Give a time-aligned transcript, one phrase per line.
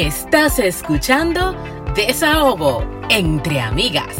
[0.00, 1.54] Estás escuchando
[1.94, 4.16] Desahogo entre amigas.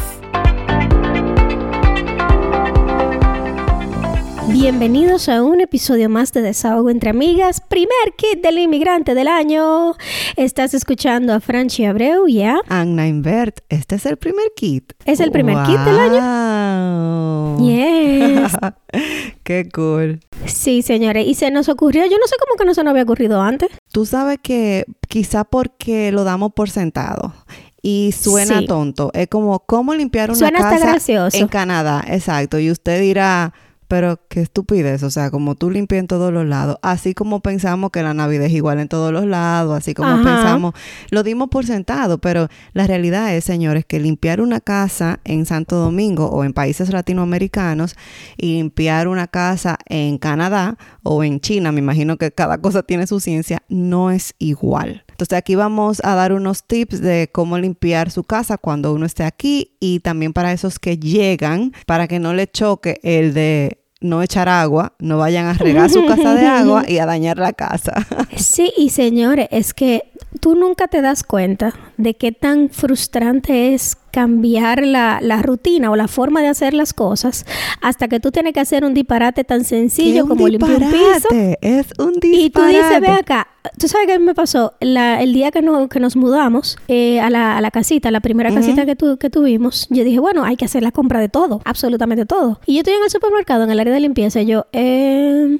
[4.47, 9.95] Bienvenidos a un episodio más de Desahogo entre Amigas, primer kit del inmigrante del año.
[10.35, 13.61] Estás escuchando a Franchi Abreu y a Anna Invert.
[13.69, 14.93] Este es el primer kit.
[15.05, 17.57] ¿Es el primer kit del año?
[17.57, 18.55] Yes.
[19.43, 20.19] Qué cool.
[20.53, 21.27] Sí, señores.
[21.27, 23.69] Y se nos ocurrió, yo no sé cómo que no se nos había ocurrido antes.
[23.91, 27.33] Tú sabes que quizá porque lo damos por sentado
[27.81, 29.11] y suena tonto.
[29.13, 31.37] Es como, ¿cómo limpiar una suena casa gracioso.
[31.37, 32.03] en Canadá?
[32.07, 32.59] Exacto.
[32.59, 33.53] Y usted dirá,
[33.91, 37.91] pero qué estupidez, o sea, como tú limpias en todos los lados, así como pensamos
[37.91, 40.73] que la Navidad es igual en todos los lados, así como pensamos,
[41.09, 45.75] lo dimos por sentado, pero la realidad es, señores, que limpiar una casa en Santo
[45.75, 47.97] Domingo o en países latinoamericanos
[48.37, 53.07] y limpiar una casa en Canadá o en China, me imagino que cada cosa tiene
[53.07, 55.03] su ciencia, no es igual.
[55.09, 59.25] Entonces aquí vamos a dar unos tips de cómo limpiar su casa cuando uno esté
[59.25, 64.21] aquí y también para esos que llegan, para que no le choque el de no
[64.23, 68.05] echar agua, no vayan a regar su casa de agua y a dañar la casa.
[68.35, 73.95] Sí, y señores, es que tú nunca te das cuenta de qué tan frustrante es
[74.11, 77.45] cambiar la, la, rutina o la forma de hacer las cosas
[77.81, 81.27] hasta que tú tienes que hacer un disparate tan sencillo como limpiar un piso.
[81.61, 82.37] Es un disparate.
[82.37, 85.89] Y tú dices, ve acá, tú sabes qué me pasó la, el día que, no,
[85.89, 89.29] que nos mudamos eh, a, la, a, la, casita, la primera casita que, tu, que
[89.29, 92.59] tuvimos, yo dije, bueno, hay que hacer la compra de todo, absolutamente todo.
[92.65, 95.57] Y yo estoy en el supermercado, en el área de limpieza, y yo, eh...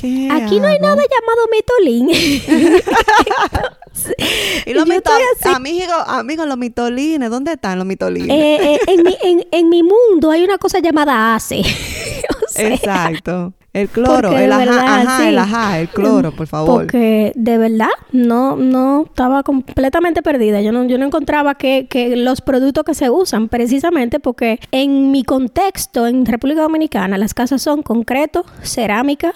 [0.00, 1.48] Aquí no hay nada llamado
[3.92, 4.64] mitolín.
[4.66, 8.30] y los mitolines, amigos, amigos, los mitolines, ¿dónde están los mitolines?
[8.30, 11.60] Eh, eh, en, mi, en, en, mi mundo hay una cosa llamada ACE.
[12.46, 13.52] o sea, Exacto.
[13.74, 15.28] El cloro, el ajá, verdad, ajá, sí.
[15.28, 16.80] el ajá, el cloro, por favor.
[16.80, 20.62] Porque de verdad no, no estaba completamente perdida.
[20.62, 25.10] Yo no, yo no encontraba que, que los productos que se usan, precisamente porque en
[25.12, 29.32] mi contexto en República Dominicana, las casas son concreto, cerámica,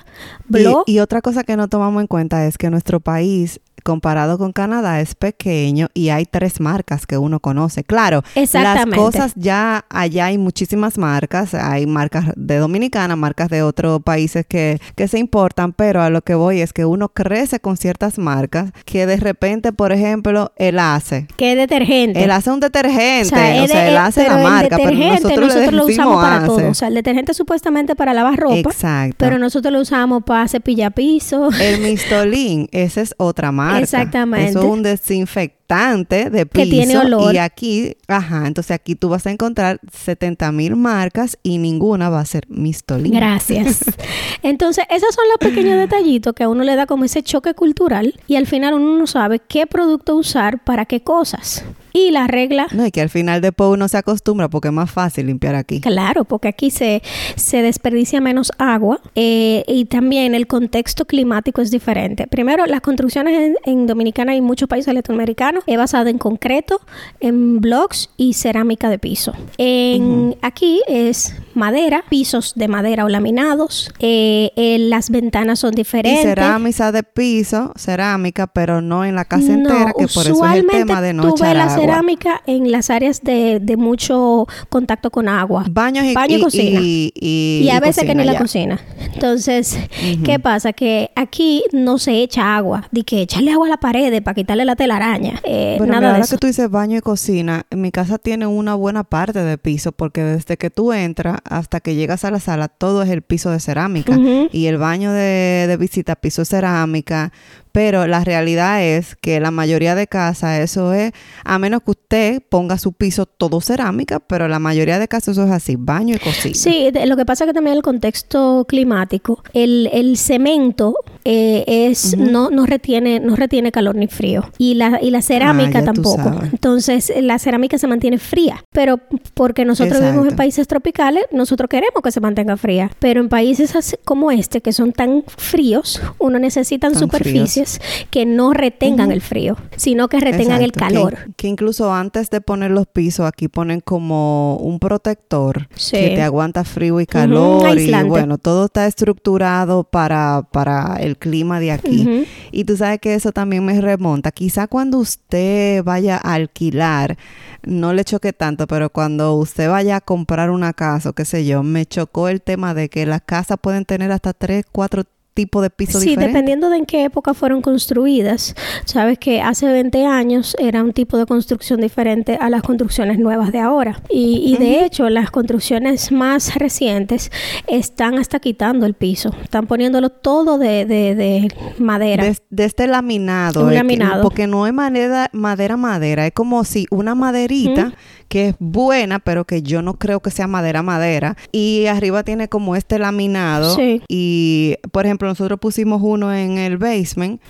[0.46, 0.84] blog.
[0.86, 4.52] Y, y otra cosa que no tomamos en cuenta es que nuestro país comparado con
[4.52, 7.84] Canadá es pequeño y hay tres marcas que uno conoce.
[7.84, 14.02] Claro, las cosas ya allá hay muchísimas marcas, hay marcas de Dominicana, marcas de otros
[14.02, 17.76] países que, que se importan, pero a lo que voy es que uno crece con
[17.76, 21.26] ciertas marcas que de repente, por ejemplo, el ACE.
[21.36, 22.22] ¿Qué detergente?
[22.22, 24.76] El ACE es un detergente, o sea, el, o sea, el ACE es la marca,
[24.76, 26.70] pero nosotros, nosotros lo usamos para todo.
[26.70, 29.16] O sea, el detergente supuestamente para lavar ropa, Exacto.
[29.18, 31.50] pero nosotros lo usamos para cepillar piso.
[31.60, 33.71] El Mistolín, esa es otra marca.
[33.80, 34.50] Exactamente.
[34.50, 36.64] Eso es un desinfectante de piso.
[36.64, 37.34] Que tiene olor.
[37.34, 42.20] Y aquí, ajá, entonces aquí tú vas a encontrar 70 mil marcas y ninguna va
[42.20, 43.12] a ser Mistolín.
[43.12, 43.84] Gracias.
[44.42, 48.14] entonces, esos son los pequeños detallitos que a uno le da como ese choque cultural
[48.26, 51.64] y al final uno no sabe qué producto usar para qué cosas.
[51.94, 52.68] Y la regla...
[52.72, 55.80] No, y que al final después uno se acostumbra porque es más fácil limpiar aquí.
[55.80, 57.02] Claro, porque aquí se,
[57.36, 62.26] se desperdicia menos agua eh, y también el contexto climático es diferente.
[62.26, 66.80] Primero, las construcciones en, en Dominicana y muchos países latinoamericanos es basada en concreto,
[67.20, 69.32] en blocks y cerámica de piso.
[69.58, 70.38] En, uh -huh.
[70.42, 76.24] Aquí es madera, pisos de madera o laminados, eh, eh, las ventanas son diferentes.
[76.24, 80.54] Y cerámica de piso, cerámica, pero no en la casa entera, que por eso es
[80.56, 81.76] el tema de no echar la agua.
[81.76, 85.64] cerámica en las áreas de, de, mucho contacto con agua.
[85.70, 86.80] Baños y, Baño y, cocina.
[86.82, 88.32] Y, y, a veces que ni ya.
[88.32, 88.80] la cocina.
[89.14, 90.22] Entonces, uh -huh.
[90.22, 90.72] ¿qué pasa?
[90.72, 92.88] Que aquí no se echa agua.
[92.90, 95.40] De que echarle agua a la pared para quitarle la telaraña.
[95.54, 96.34] Eh, Pero nada de eso.
[96.36, 99.92] que tú dices baño y cocina, en mi casa tiene una buena parte de piso
[99.92, 103.50] porque desde que tú entras hasta que llegas a la sala, todo es el piso
[103.50, 104.12] de cerámica.
[104.16, 104.48] Uh -huh.
[104.50, 107.32] Y el baño de, de visita, piso de cerámica.
[107.72, 111.12] Pero la realidad es que la mayoría de casas eso es,
[111.44, 115.44] a menos que usted ponga su piso todo cerámica, pero la mayoría de casas eso
[115.44, 116.54] es así, baño y cocina.
[116.54, 120.94] Sí, lo que pasa es que también el contexto climático, el, el cemento
[121.24, 122.30] eh, es, uh -huh.
[122.30, 124.50] no, no, retiene, no retiene calor ni frío.
[124.58, 126.40] Y la, y la cerámica ah, tampoco.
[126.50, 128.62] Entonces, la cerámica se mantiene fría.
[128.72, 129.00] Pero
[129.34, 130.12] porque nosotros Exacto.
[130.12, 132.90] vivimos en países tropicales, nosotros queremos que se mantenga fría.
[132.98, 137.61] Pero en países así, como este, que son tan fríos, uno necesita superficies
[138.10, 139.14] que no retengan uh -huh.
[139.14, 140.64] el frío, sino que retengan Exacto.
[140.64, 141.16] el calor.
[141.16, 145.96] Que, que, incluso antes de poner los pisos, aquí ponen como un protector sí.
[145.96, 147.62] que te aguanta frío y calor.
[147.62, 148.06] Uh -huh.
[148.06, 152.02] Y bueno, todo está estructurado para, para el clima de aquí.
[152.02, 152.26] Uh -huh.
[152.52, 154.30] Y tú sabes que eso también me remonta.
[154.30, 157.16] Quizá cuando usted vaya a alquilar,
[157.62, 161.44] no le choque tanto, pero cuando usted vaya a comprar una casa o qué sé
[161.46, 165.62] yo, me chocó el tema de que las casas pueden tener hasta tres, cuatro tipo
[165.62, 166.28] de piso Sí, diferente.
[166.32, 168.54] dependiendo de en qué época fueron construidas.
[168.84, 173.52] Sabes que hace 20 años era un tipo de construcción diferente a las construcciones nuevas
[173.52, 174.02] de ahora.
[174.10, 177.30] Y, y de hecho, las construcciones más recientes
[177.66, 179.34] están hasta quitando el piso.
[179.42, 181.48] Están poniéndolo todo de, de- de
[181.78, 182.24] madera.
[182.24, 183.62] De, de este laminado.
[183.62, 184.22] Un eh, que- laminado.
[184.22, 186.26] porque no es madera, madera, madera.
[186.26, 187.92] Es como si una maderita
[188.28, 191.36] que es buena, pero que yo no creo que sea madera, madera.
[191.52, 193.76] Y arriba tiene como este laminado.
[193.76, 194.00] Sí.
[194.08, 197.40] Y, por ejemplo, nosotros pusimos uno en el basement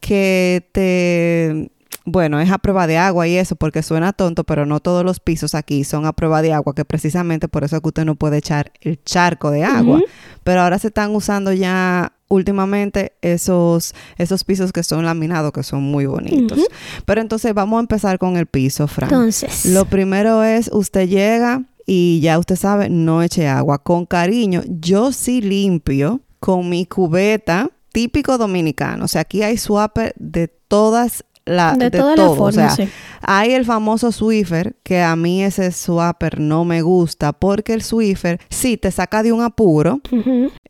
[0.00, 1.70] que te...
[2.06, 5.20] Bueno, es a prueba de agua y eso, porque suena tonto, pero no todos los
[5.20, 8.14] pisos aquí son a prueba de agua, que precisamente por eso es que usted no
[8.14, 10.02] puede echar el charco de agua.
[10.42, 15.82] Pero ahora se están usando ya últimamente esos, esos pisos que son laminados, que son
[15.82, 16.58] muy bonitos.
[17.06, 19.08] Pero entonces vamos a empezar con el piso, Fran.
[19.08, 23.78] Entonces, Lo primero es, usted llega y ya usted sabe, no eche agua.
[23.78, 29.06] Con cariño, yo sí limpio con mi cubeta típico dominicano.
[29.06, 32.26] O sea, aquí hay swapper de todas la, de, de todas todo.
[32.30, 32.88] las o sea, formas, sí.
[33.20, 38.40] hay el famoso Swiffer, que a mí ese swapper no me gusta, porque el Swiffer
[38.48, 40.00] sí te saca de un apuro.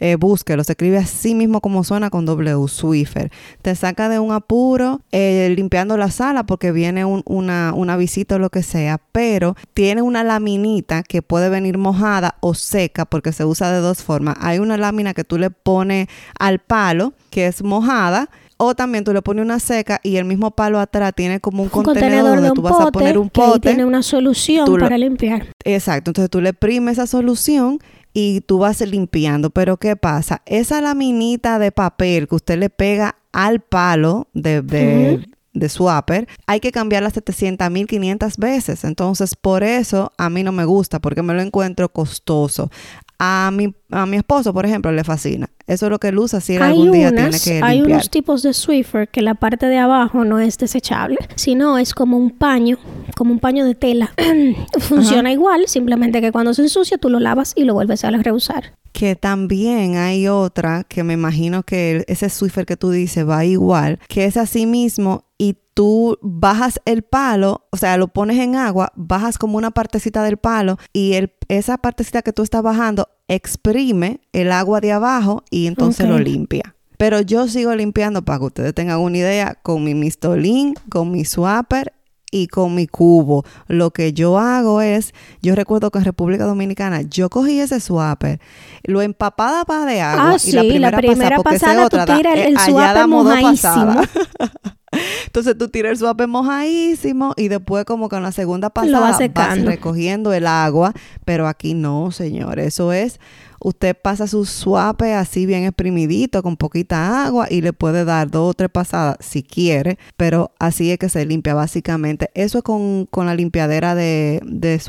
[0.01, 3.31] Eh, búsquelo, se escribe así mismo como suena con W, Swiffer.
[3.63, 8.35] Te saca de un apuro eh, limpiando la sala porque viene un- una, una visita
[8.35, 13.33] o lo que sea, pero tiene una laminita que puede venir mojada o seca porque
[13.33, 14.37] se usa de dos formas.
[14.41, 18.29] Hay una lámina que tú le pones al palo que es mojada.
[18.57, 21.71] O también tú le pones una seca y el mismo palo atrás tiene como un,
[21.73, 23.69] Un contenedor, donde tú vas a poner un que ahí pote.
[23.71, 25.49] tiene una solución lo- para limpiar.
[25.65, 27.79] Exacto, entonces tú le primes esa solución
[28.13, 29.51] y tú vas limpiando.
[29.51, 30.43] Pero ¿qué pasa?
[30.47, 36.61] Esa laminita de papel que usted le pega al palo de, de, de swapper, hay
[36.61, 38.85] que cambiarla 700 mil 500 veces.
[38.85, 42.71] Entonces, por eso a mí no me gusta, porque me lo encuentro costoso.
[43.19, 45.49] A mi, a mi esposo, por ejemplo, le fascina.
[45.67, 47.97] Eso es lo que él usa si él Hay, algún día tiene que hay limpiar.
[47.97, 52.19] unos tipos de Swiffer que la parte de abajo no es desechable, sino es como
[52.19, 52.77] un paño,
[53.17, 54.13] como un paño de tela.
[54.81, 58.75] Funciona igual, simplemente que cuando se ensucia tú lo lavas y lo vuelves a reusar.
[58.93, 63.99] Que también hay otra que me imagino que ese Swiffer que tú dices va igual,
[64.09, 68.93] que es así mismo y tú bajas el palo, o sea, lo pones en agua,
[68.95, 74.21] bajas como una partecita del palo y el, esa partecita que tú estás bajando exprime
[74.33, 76.75] el agua de abajo y entonces lo limpia.
[76.99, 81.25] Pero yo sigo limpiando para que ustedes tengan una idea con mi mistolín, con mi
[81.25, 81.93] swapper
[82.31, 83.45] y con mi cubo.
[83.67, 85.13] Lo que yo hago es,
[85.43, 88.41] yo recuerdo que en República Dominicana yo cogí ese swapper,
[88.85, 91.81] lo empapaba para de agua Ah, y la sí, la primera, primera pasada, porque pasada
[91.81, 93.95] tú otra, da- tiras el- eh, el allá swapper mojadísimo.
[95.27, 99.63] Entonces tú tiras el swapper mojadísimo y después como que en la segunda pasada vas
[99.63, 100.93] recogiendo el agua,
[101.25, 103.19] pero aquí no, señor, eso es
[103.65, 108.51] usted pasa su suape así bien exprimidito con poquita agua y le puede dar dos
[108.51, 112.31] o tres pasadas si quiere, pero así es que se limpia básicamente.
[112.35, 114.81] Eso es con, con la limpiadera de, de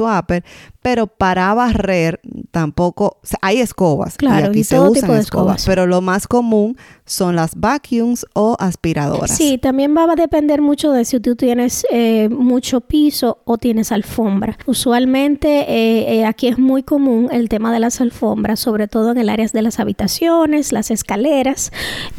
[0.81, 2.19] pero para barrer
[2.51, 4.17] tampoco, o sea, hay escobas.
[4.17, 5.65] Claro, y aquí y se usan tipo de escobas, escobas.
[5.65, 9.37] pero lo más común son las vacuums o aspiradoras.
[9.37, 13.91] Sí, también va a depender mucho de si tú tienes eh, mucho piso o tienes
[13.91, 14.57] alfombra.
[14.65, 19.17] Usualmente eh, eh, aquí es muy común el tema de las alfombras, sobre todo en
[19.19, 21.71] el área de las habitaciones, las escaleras.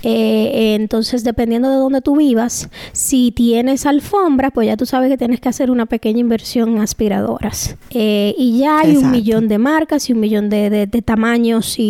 [0.02, 5.40] Entonces, dependiendo de dónde tú vivas, si tienes alfombra, pues ya tú sabes que tienes
[5.40, 7.76] que hacer una pequeña inversión en aspiradoras.
[7.90, 11.83] Y ya hay un millón de marcas y un millón de, de- de tamaños y,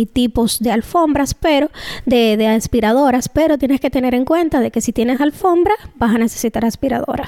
[0.00, 1.70] y tipos de alfombras, pero
[2.06, 6.14] de, de aspiradoras, pero tienes que tener en cuenta de que si tienes alfombra vas
[6.14, 7.26] a necesitar aspiradora.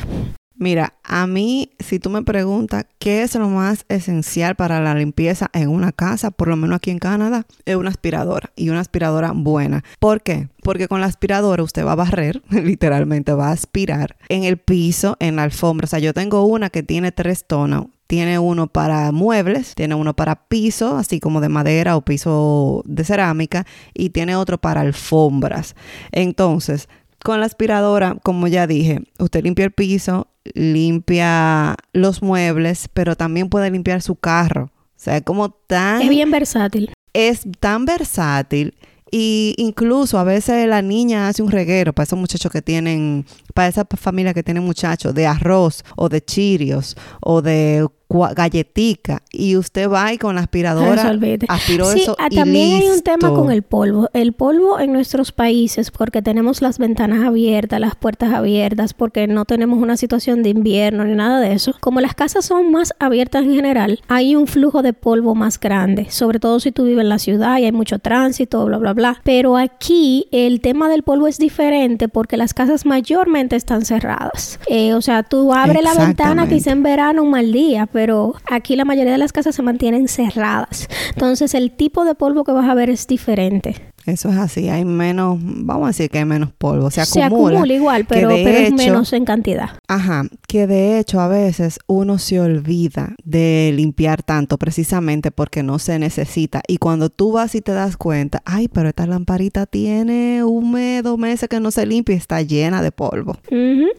[0.58, 5.50] Mira, a mí, si tú me preguntas qué es lo más esencial para la limpieza
[5.52, 9.32] en una casa, por lo menos aquí en Canadá, es una aspiradora y una aspiradora
[9.35, 9.85] buena.
[10.00, 10.49] ¿Por qué?
[10.62, 15.18] Porque con la aspiradora usted va a barrer, literalmente va a aspirar en el piso,
[15.20, 15.85] en la alfombra.
[15.85, 17.88] O sea, yo tengo una que tiene tres tonos.
[18.07, 23.05] Tiene uno para muebles, tiene uno para piso, así como de madera o piso de
[23.05, 25.75] cerámica, y tiene otro para alfombras.
[26.13, 26.89] Entonces,
[27.25, 33.49] con la aspiradora, como ya dije, usted limpia el piso, limpia los muebles, pero también
[33.49, 34.71] puede limpiar su carro.
[34.73, 36.93] O sea, es como tan Es bien versátil.
[37.13, 38.75] es tan versátil
[39.11, 43.25] y incluso a veces la niña hace un reguero para esos muchachos que tienen
[43.57, 49.57] para esa familia que tiene muchachos, de arroz o de chirios o de galletica y
[49.57, 51.13] usted va y con la aspiradora
[51.49, 54.09] aspiró sí, eso ah, también hay un tema con el polvo.
[54.13, 59.45] El polvo en nuestros países porque tenemos las ventanas abiertas las puertas abiertas porque no
[59.45, 63.45] tenemos una situación de invierno ni nada de eso como las casas son más abiertas
[63.45, 67.09] en general hay un flujo de polvo más grande sobre todo si tú vives en
[67.09, 69.21] la ciudad y hay mucho tránsito bla bla bla.
[69.25, 74.95] Pero aquí el tema del polvo es diferente porque las casas mayormente están cerradas eh,
[74.95, 78.85] o sea tú abres la ventana quizá en verano un mal día pero aquí la
[78.85, 80.88] mayoría de las casas se mantienen cerradas.
[81.15, 83.93] Entonces el tipo de polvo que vas a ver es diferente.
[84.07, 87.29] Eso es así, hay menos, vamos a decir que hay menos polvo, se acumula.
[87.29, 89.71] Se acumula igual, pero, es menos en cantidad.
[89.89, 95.81] Ajá, que de hecho a veces uno se olvida de limpiar tanto precisamente porque no
[95.81, 96.63] se necesita.
[96.69, 101.03] Y cuando tú vas y te das cuenta, ay, pero esta lamparita tiene un mes,
[101.03, 103.37] dos meses que no se limpia y está llena de polvo.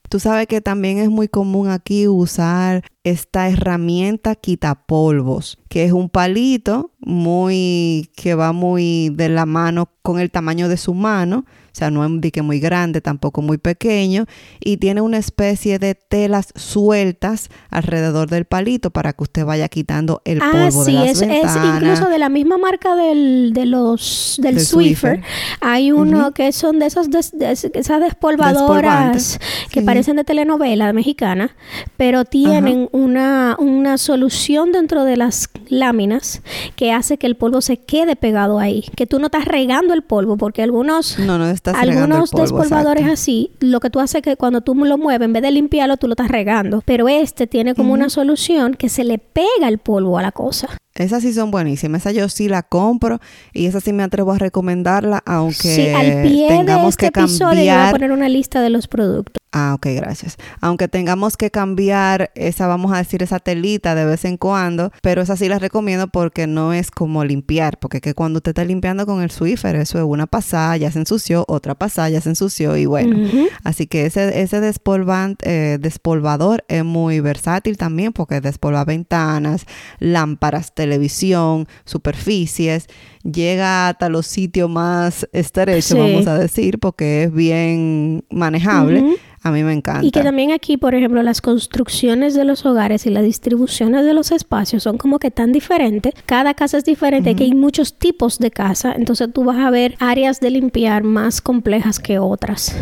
[0.10, 5.92] Tú sabes que también es muy común aquí usar esta herramienta quita polvos, que es
[5.92, 11.46] un palito muy que va muy de la mano con el tamaño de su mano
[11.78, 14.26] sea, no es un dique muy grande, tampoco muy pequeño,
[14.60, 20.22] y tiene una especie de telas sueltas alrededor del palito para que usted vaya quitando
[20.26, 24.40] el ah, polvo de las es, es incluso de la misma marca del, de los,
[24.42, 25.22] del, Swiffer.
[25.62, 29.40] Hay uno que son de esos esas despolvadoras
[29.72, 31.56] que parecen de telenovela mexicana,
[31.96, 36.42] pero tienen una, una solución dentro de las láminas
[36.76, 40.02] que hace que el polvo se quede pegado ahí, que tú no estás regando el
[40.02, 41.20] polvo, porque algunos...
[41.20, 45.26] No, no algunos despolvadores así, lo que tú haces es que cuando tú lo mueves,
[45.26, 46.82] en vez de limpiarlo, tú lo estás regando.
[46.86, 50.70] Pero este tiene como una solución que se le pega el polvo a la cosa.
[50.98, 52.02] Esas sí son buenísimas.
[52.02, 53.20] Esa yo sí la compro
[53.54, 57.12] y esa sí me atrevo a recomendarla, aunque sí, al pie tengamos de este que
[57.12, 57.30] cambiar.
[57.30, 59.38] Episodio voy a poner una lista de los productos.
[59.54, 60.38] Ah, ok, gracias.
[60.60, 65.22] Aunque tengamos que cambiar esa, vamos a decir, esa telita de vez en cuando, pero
[65.22, 69.06] esa sí la recomiendo porque no es como limpiar, porque que cuando usted está limpiando
[69.06, 72.76] con el Swiffer, eso es una pasada, ya se ensució, otra pasada, ya se ensució
[72.76, 73.18] y bueno.
[73.64, 79.66] Así que ese, ese eh, despolvador es muy versátil también porque despolva ventanas,
[80.00, 82.88] lámparas, televisión, superficies,
[83.24, 89.18] llega hasta los sitios más estrechos, vamos a decir, porque es bien manejable.
[89.44, 90.06] A mí me encanta.
[90.06, 94.14] Y que también aquí, por ejemplo, las construcciones de los hogares y las distribuciones de
[94.14, 96.14] los espacios son como que tan diferentes.
[96.26, 99.96] Cada casa es diferente, que hay muchos tipos de casa, entonces tú vas a ver
[100.00, 102.76] áreas de limpiar más complejas que otras.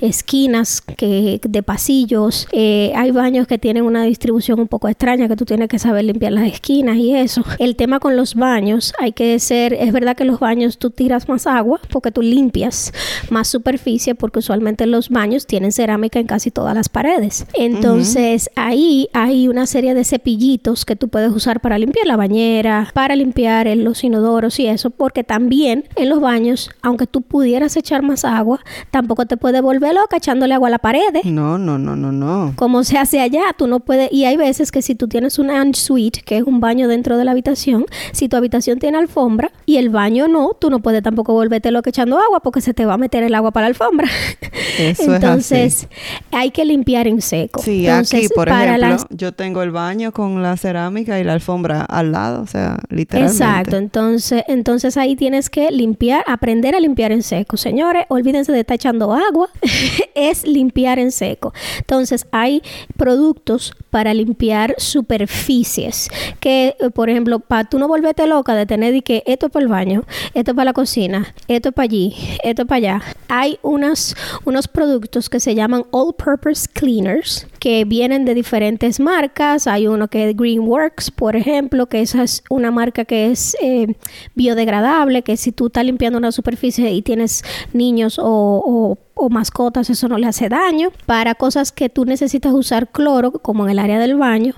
[0.00, 5.36] Esquinas que de pasillos, eh, hay baños que tienen una distribución un poco extraña, que
[5.36, 7.42] tú tienes que saber limpiar las esquinas y eso.
[7.58, 11.28] El tema con los baños, hay que ser, es verdad que los baños tú tiras
[11.28, 12.92] más agua porque tú limpias
[13.30, 17.46] más superficie porque usualmente los baños tienen cerámica en casi todas las paredes.
[17.54, 22.90] Entonces ahí hay una serie de cepillitos que tú puedes usar para limpiar la bañera,
[22.94, 28.02] para limpiar los inodoros y eso, porque también en los baños, aunque tú pudieras echar
[28.02, 31.02] más agua, tampoco te puedes volver loca echándole agua a la pared.
[31.24, 32.52] No, no, no, no, no.
[32.56, 35.50] Como se hace allá, tú no puedes, y hay veces que si tú tienes un
[35.50, 39.76] ensuite, que es un baño dentro de la habitación, si tu habitación tiene alfombra y
[39.76, 42.94] el baño no, tú no puedes tampoco volverte loca echando agua porque se te va
[42.94, 44.08] a meter el agua para la alfombra.
[44.78, 45.88] Eso Entonces,
[46.30, 47.62] hay que limpiar en seco.
[47.62, 52.12] Sí, aquí, por ejemplo, yo tengo el baño con la cerámica y la alfombra al
[52.12, 53.42] lado, o sea, literalmente.
[53.42, 57.56] Exacto, entonces, entonces ahí tienes que limpiar, aprender a limpiar en seco.
[57.56, 59.48] Señores, olvídense de estar echando agua,
[60.14, 61.52] es limpiar en seco.
[61.78, 62.62] Entonces, hay
[62.96, 66.08] productos para limpiar superficies
[66.40, 69.52] que, eh, por ejemplo, para tú no volverte loca de tener y que esto es
[69.52, 72.76] para el baño, esto es para la cocina, esto es para allí, esto es para
[72.76, 73.02] allá.
[73.28, 79.66] Hay unas, unos productos que se llaman All Purpose Cleaners que vienen de diferentes marcas.
[79.66, 83.96] Hay uno que es Greenworks, por ejemplo, que esa es una marca que es eh,
[84.34, 88.98] biodegradable, que si tú estás limpiando una superficie y tienes niños o,
[89.30, 90.90] mascotas, eso no le hace daño.
[91.06, 94.54] Para cosas que tú necesitas usar cloro, como en el área del baño,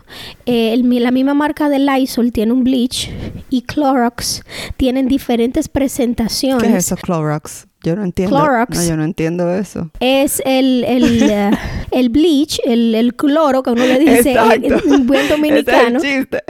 [0.46, 3.10] eh, la misma marca de Lysol tiene un bleach
[3.50, 4.42] y Clorox
[4.78, 6.62] tienen diferentes presentaciones.
[6.62, 7.66] ¿Qué es eso, Clorox?
[7.84, 8.36] Yo no entiendo.
[8.36, 8.76] Clorox.
[8.78, 9.90] No, yo no entiendo eso.
[10.00, 11.50] Es el, el, eh,
[11.94, 15.98] el bleach, el, el, cloro que uno le dice en, buen dominicano.
[15.98, 16.42] es el chiste.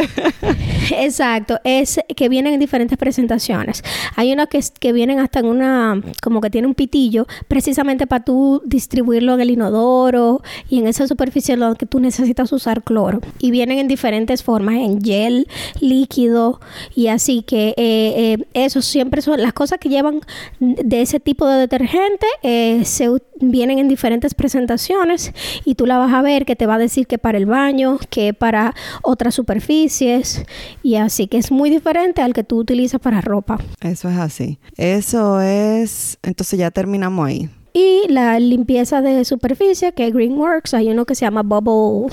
[1.05, 1.59] Exacto.
[1.65, 3.83] Es que vienen en diferentes presentaciones.
[4.17, 8.25] Hay unos que, que vienen hasta en una, como que tiene un pitillo, precisamente para
[8.25, 12.83] tú distribuirlo en el inodoro y en esa superficie en la que tú necesitas usar
[12.83, 13.21] cloro.
[13.39, 15.47] Y vienen en diferentes formas, en gel,
[15.81, 16.61] líquido
[16.95, 17.75] y así que eh,
[18.17, 20.21] eh, eso siempre son las cosas que llevan
[20.61, 23.11] de ese tipo de detergente eh, se
[23.41, 25.33] vienen en diferentes presentaciones
[25.65, 27.99] y tú la vas a ver que te va a decir que para el baño,
[28.11, 30.45] que para otras superficies
[30.83, 33.59] y así que es muy diferente al que tú utilizas para ropa.
[33.81, 34.59] Eso es así.
[34.77, 37.51] Eso es, entonces ya terminamos ahí.
[37.77, 42.07] Y la limpieza de superficie, que es Greenworks, hay uno que se llama Bubble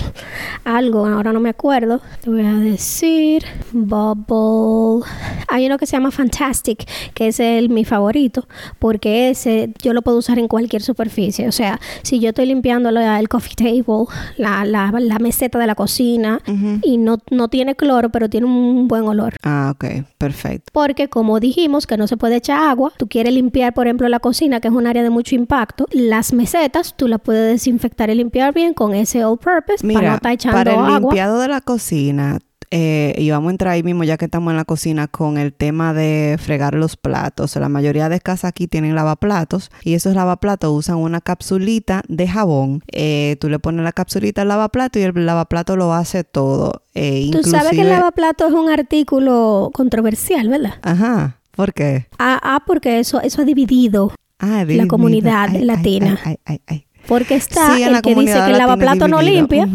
[0.64, 2.00] algo, ahora no me acuerdo.
[2.20, 5.06] Te voy a decir Bubble.
[5.46, 8.48] Hay uno que se llama Fantastic, que es el mi favorito,
[8.80, 11.46] porque ese yo lo puedo usar en cualquier superficie.
[11.46, 14.06] O sea, si yo estoy limpiando el coffee table,
[14.38, 16.40] la, la, la meseta de la cocina,
[16.82, 19.36] y no, no tiene cloro, pero tiene un buen olor.
[19.44, 20.72] Ah, ok, perfecto.
[20.72, 24.18] Porque como dijimos que no se puede echar agua, tú quieres limpiar, por ejemplo, la
[24.18, 25.51] cocina, que es un área de mucho impacto
[25.90, 30.10] las mesetas tú las puedes desinfectar y limpiar bien con ese all purpose Mira, para
[30.10, 30.98] no estar echando para el agua.
[30.98, 32.38] limpiado de la cocina,
[32.74, 35.52] eh, y vamos a entrar ahí mismo ya que estamos en la cocina con el
[35.52, 37.54] tema de fregar los platos.
[37.56, 42.82] La mayoría de casas aquí tienen lavaplatos y esos lavaplatos usan una capsulita de jabón.
[42.90, 46.84] Eh, tú le pones la capsulita al lavaplato y el lavaplato lo hace todo.
[46.94, 50.76] Eh, tú sabes que el lavaplato es un artículo controversial, ¿verdad?
[50.80, 51.36] Ajá.
[51.50, 52.06] ¿Por qué?
[52.18, 56.18] Ah, ah porque eso, eso ha dividido Ah, la comunidad ay, latina.
[56.24, 59.68] Ay, ay, ay, Porque está el que dice que el lavaplato no limpia.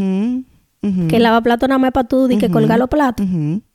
[1.09, 3.25] Que el lavaplato nada más para tú y que colga los platos.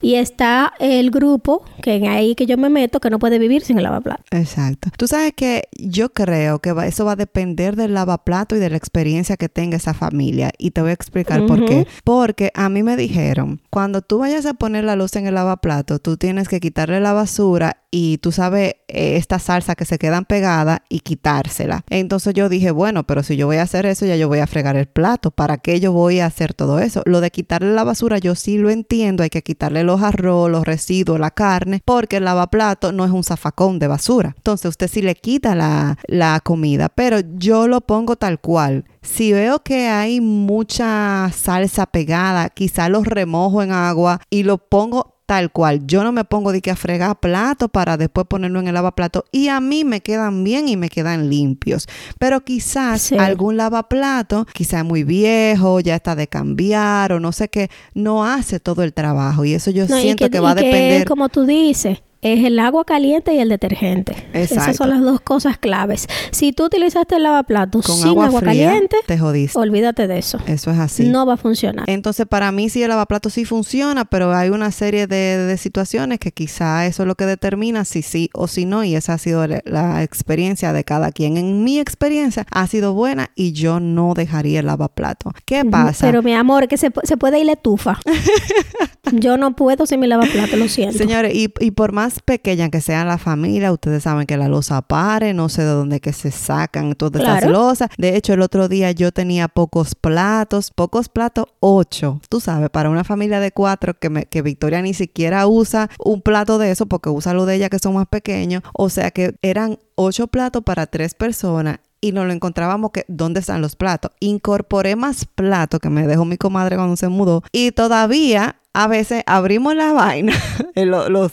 [0.00, 3.62] Y está el grupo, que en ahí que yo me meto, que no puede vivir
[3.62, 4.22] sin el lavaplato.
[4.30, 4.90] Exacto.
[4.96, 8.76] Tú sabes que yo creo que eso va a depender del lavaplato y de la
[8.76, 10.52] experiencia que tenga esa familia.
[10.58, 11.86] Y te voy a explicar por qué.
[12.04, 15.98] Porque a mí me dijeron, cuando tú vayas a poner la luz en el lavaplato,
[15.98, 20.24] tú tienes que quitarle la basura y tú sabes eh, esta salsa que se quedan
[20.24, 21.84] pegadas y quitársela.
[21.90, 24.46] Entonces yo dije, bueno, pero si yo voy a hacer eso, ya yo voy a
[24.46, 25.30] fregar el plato.
[25.30, 27.02] ¿Para qué yo voy a hacer todo eso?
[27.04, 29.22] Lo de quitarle la basura, yo sí lo entiendo.
[29.22, 33.24] Hay que quitarle los arroz, los residuos, la carne, porque el lavaplato no es un
[33.24, 34.32] zafacón de basura.
[34.38, 38.86] Entonces usted sí le quita la, la comida, pero yo lo pongo tal cual.
[39.02, 45.11] Si veo que hay mucha salsa pegada, quizá los remojo en agua y lo pongo
[45.32, 45.86] tal cual.
[45.86, 49.24] Yo no me pongo de que a fregar plato para después ponerlo en el lavaplato
[49.32, 51.88] y a mí me quedan bien y me quedan limpios.
[52.18, 57.70] Pero quizás algún lavaplato, quizás muy viejo, ya está de cambiar o no sé qué,
[57.94, 61.08] no hace todo el trabajo y eso yo siento que, va a depender.
[61.08, 64.14] como tú dices, es el agua caliente y el detergente.
[64.32, 66.06] Esas son las dos cosas claves.
[66.30, 69.58] Si tú utilizaste el lavaplatos sin agua, caliente, te jodiste.
[69.58, 70.38] Olvídate de eso.
[70.46, 71.08] Eso es así.
[71.08, 71.90] No va a funcionar.
[71.90, 76.30] Entonces, para mí sí el lavaplatos sí funciona, pero hay una serie de, situaciones que
[76.30, 79.44] quizá eso es lo que determina si sí o si no, y esa ha sido
[79.46, 81.36] la, experiencia de cada quien.
[81.36, 85.32] En mi experiencia ha sido buena y yo no dejaría el lavaplato.
[85.44, 86.06] ¿Qué pasa?
[86.06, 87.98] Pero mi amor, que se, se puede ir la estufa.
[89.12, 90.98] yo no puedo sin mi lavaplato, lo siento.
[90.98, 94.82] Señores, y, y por más pequeña que sea la familia, ustedes saben que la losa
[94.82, 97.88] pare, no sé de dónde que se sacan todas esas losas.
[97.98, 102.20] De hecho, el otro día yo tenía pocos platos, pocos platos, ocho.
[102.28, 106.22] Tú sabes, para una familia de cuatro que, me, que Victoria ni siquiera usa un
[106.22, 108.62] plato de eso porque usa lo de ella que son más pequeños.
[108.74, 113.40] O sea que eran ocho platos para tres personas y nos lo encontrábamos que dónde
[113.40, 114.10] están los platos.
[114.20, 119.22] Incorporé más platos que me dejó mi comadre cuando se mudó y todavía a veces
[119.26, 120.32] abrimos la vaina,
[120.74, 121.32] los, los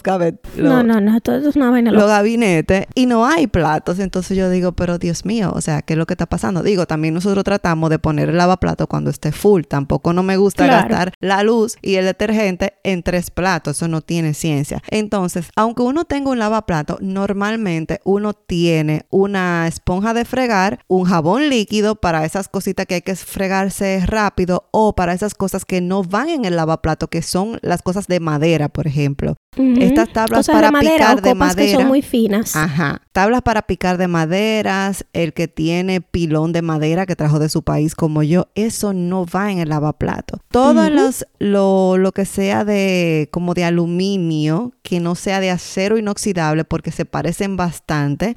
[0.58, 1.92] No, no, no, todo es una vaina.
[1.92, 4.00] Los gabinetes y no hay platos.
[4.00, 6.64] Entonces yo digo, pero Dios mío, o sea, ¿qué es lo que está pasando?
[6.64, 9.64] Digo, también nosotros tratamos de poner el lavaplato cuando esté full.
[9.64, 13.78] Tampoco no me gusta gastar la luz y el detergente en tres platos.
[13.78, 14.82] Eso no tiene ciencia.
[14.90, 21.50] Entonces, aunque uno tenga un lavaplato, normalmente uno tiene una esponja de fregar, un jabón
[21.50, 26.04] líquido para esas cositas que hay que fregarse rápido o para esas cosas que no
[26.04, 29.36] van en el lavaplato, que son las cosas de madera, por ejemplo.
[29.58, 31.72] Estas tablas para picar de madera.
[31.72, 32.56] Que son muy finas.
[32.56, 33.02] Ajá.
[33.12, 37.64] Tablas para picar de maderas, el que tiene pilón de madera que trajo de su
[37.64, 40.40] país como yo, eso no va en el lavaplato.
[40.52, 46.00] Todo los, lo, lo que sea de como de aluminio, que no sea de acero
[46.00, 48.34] inoxidable, porque se parecen bastante.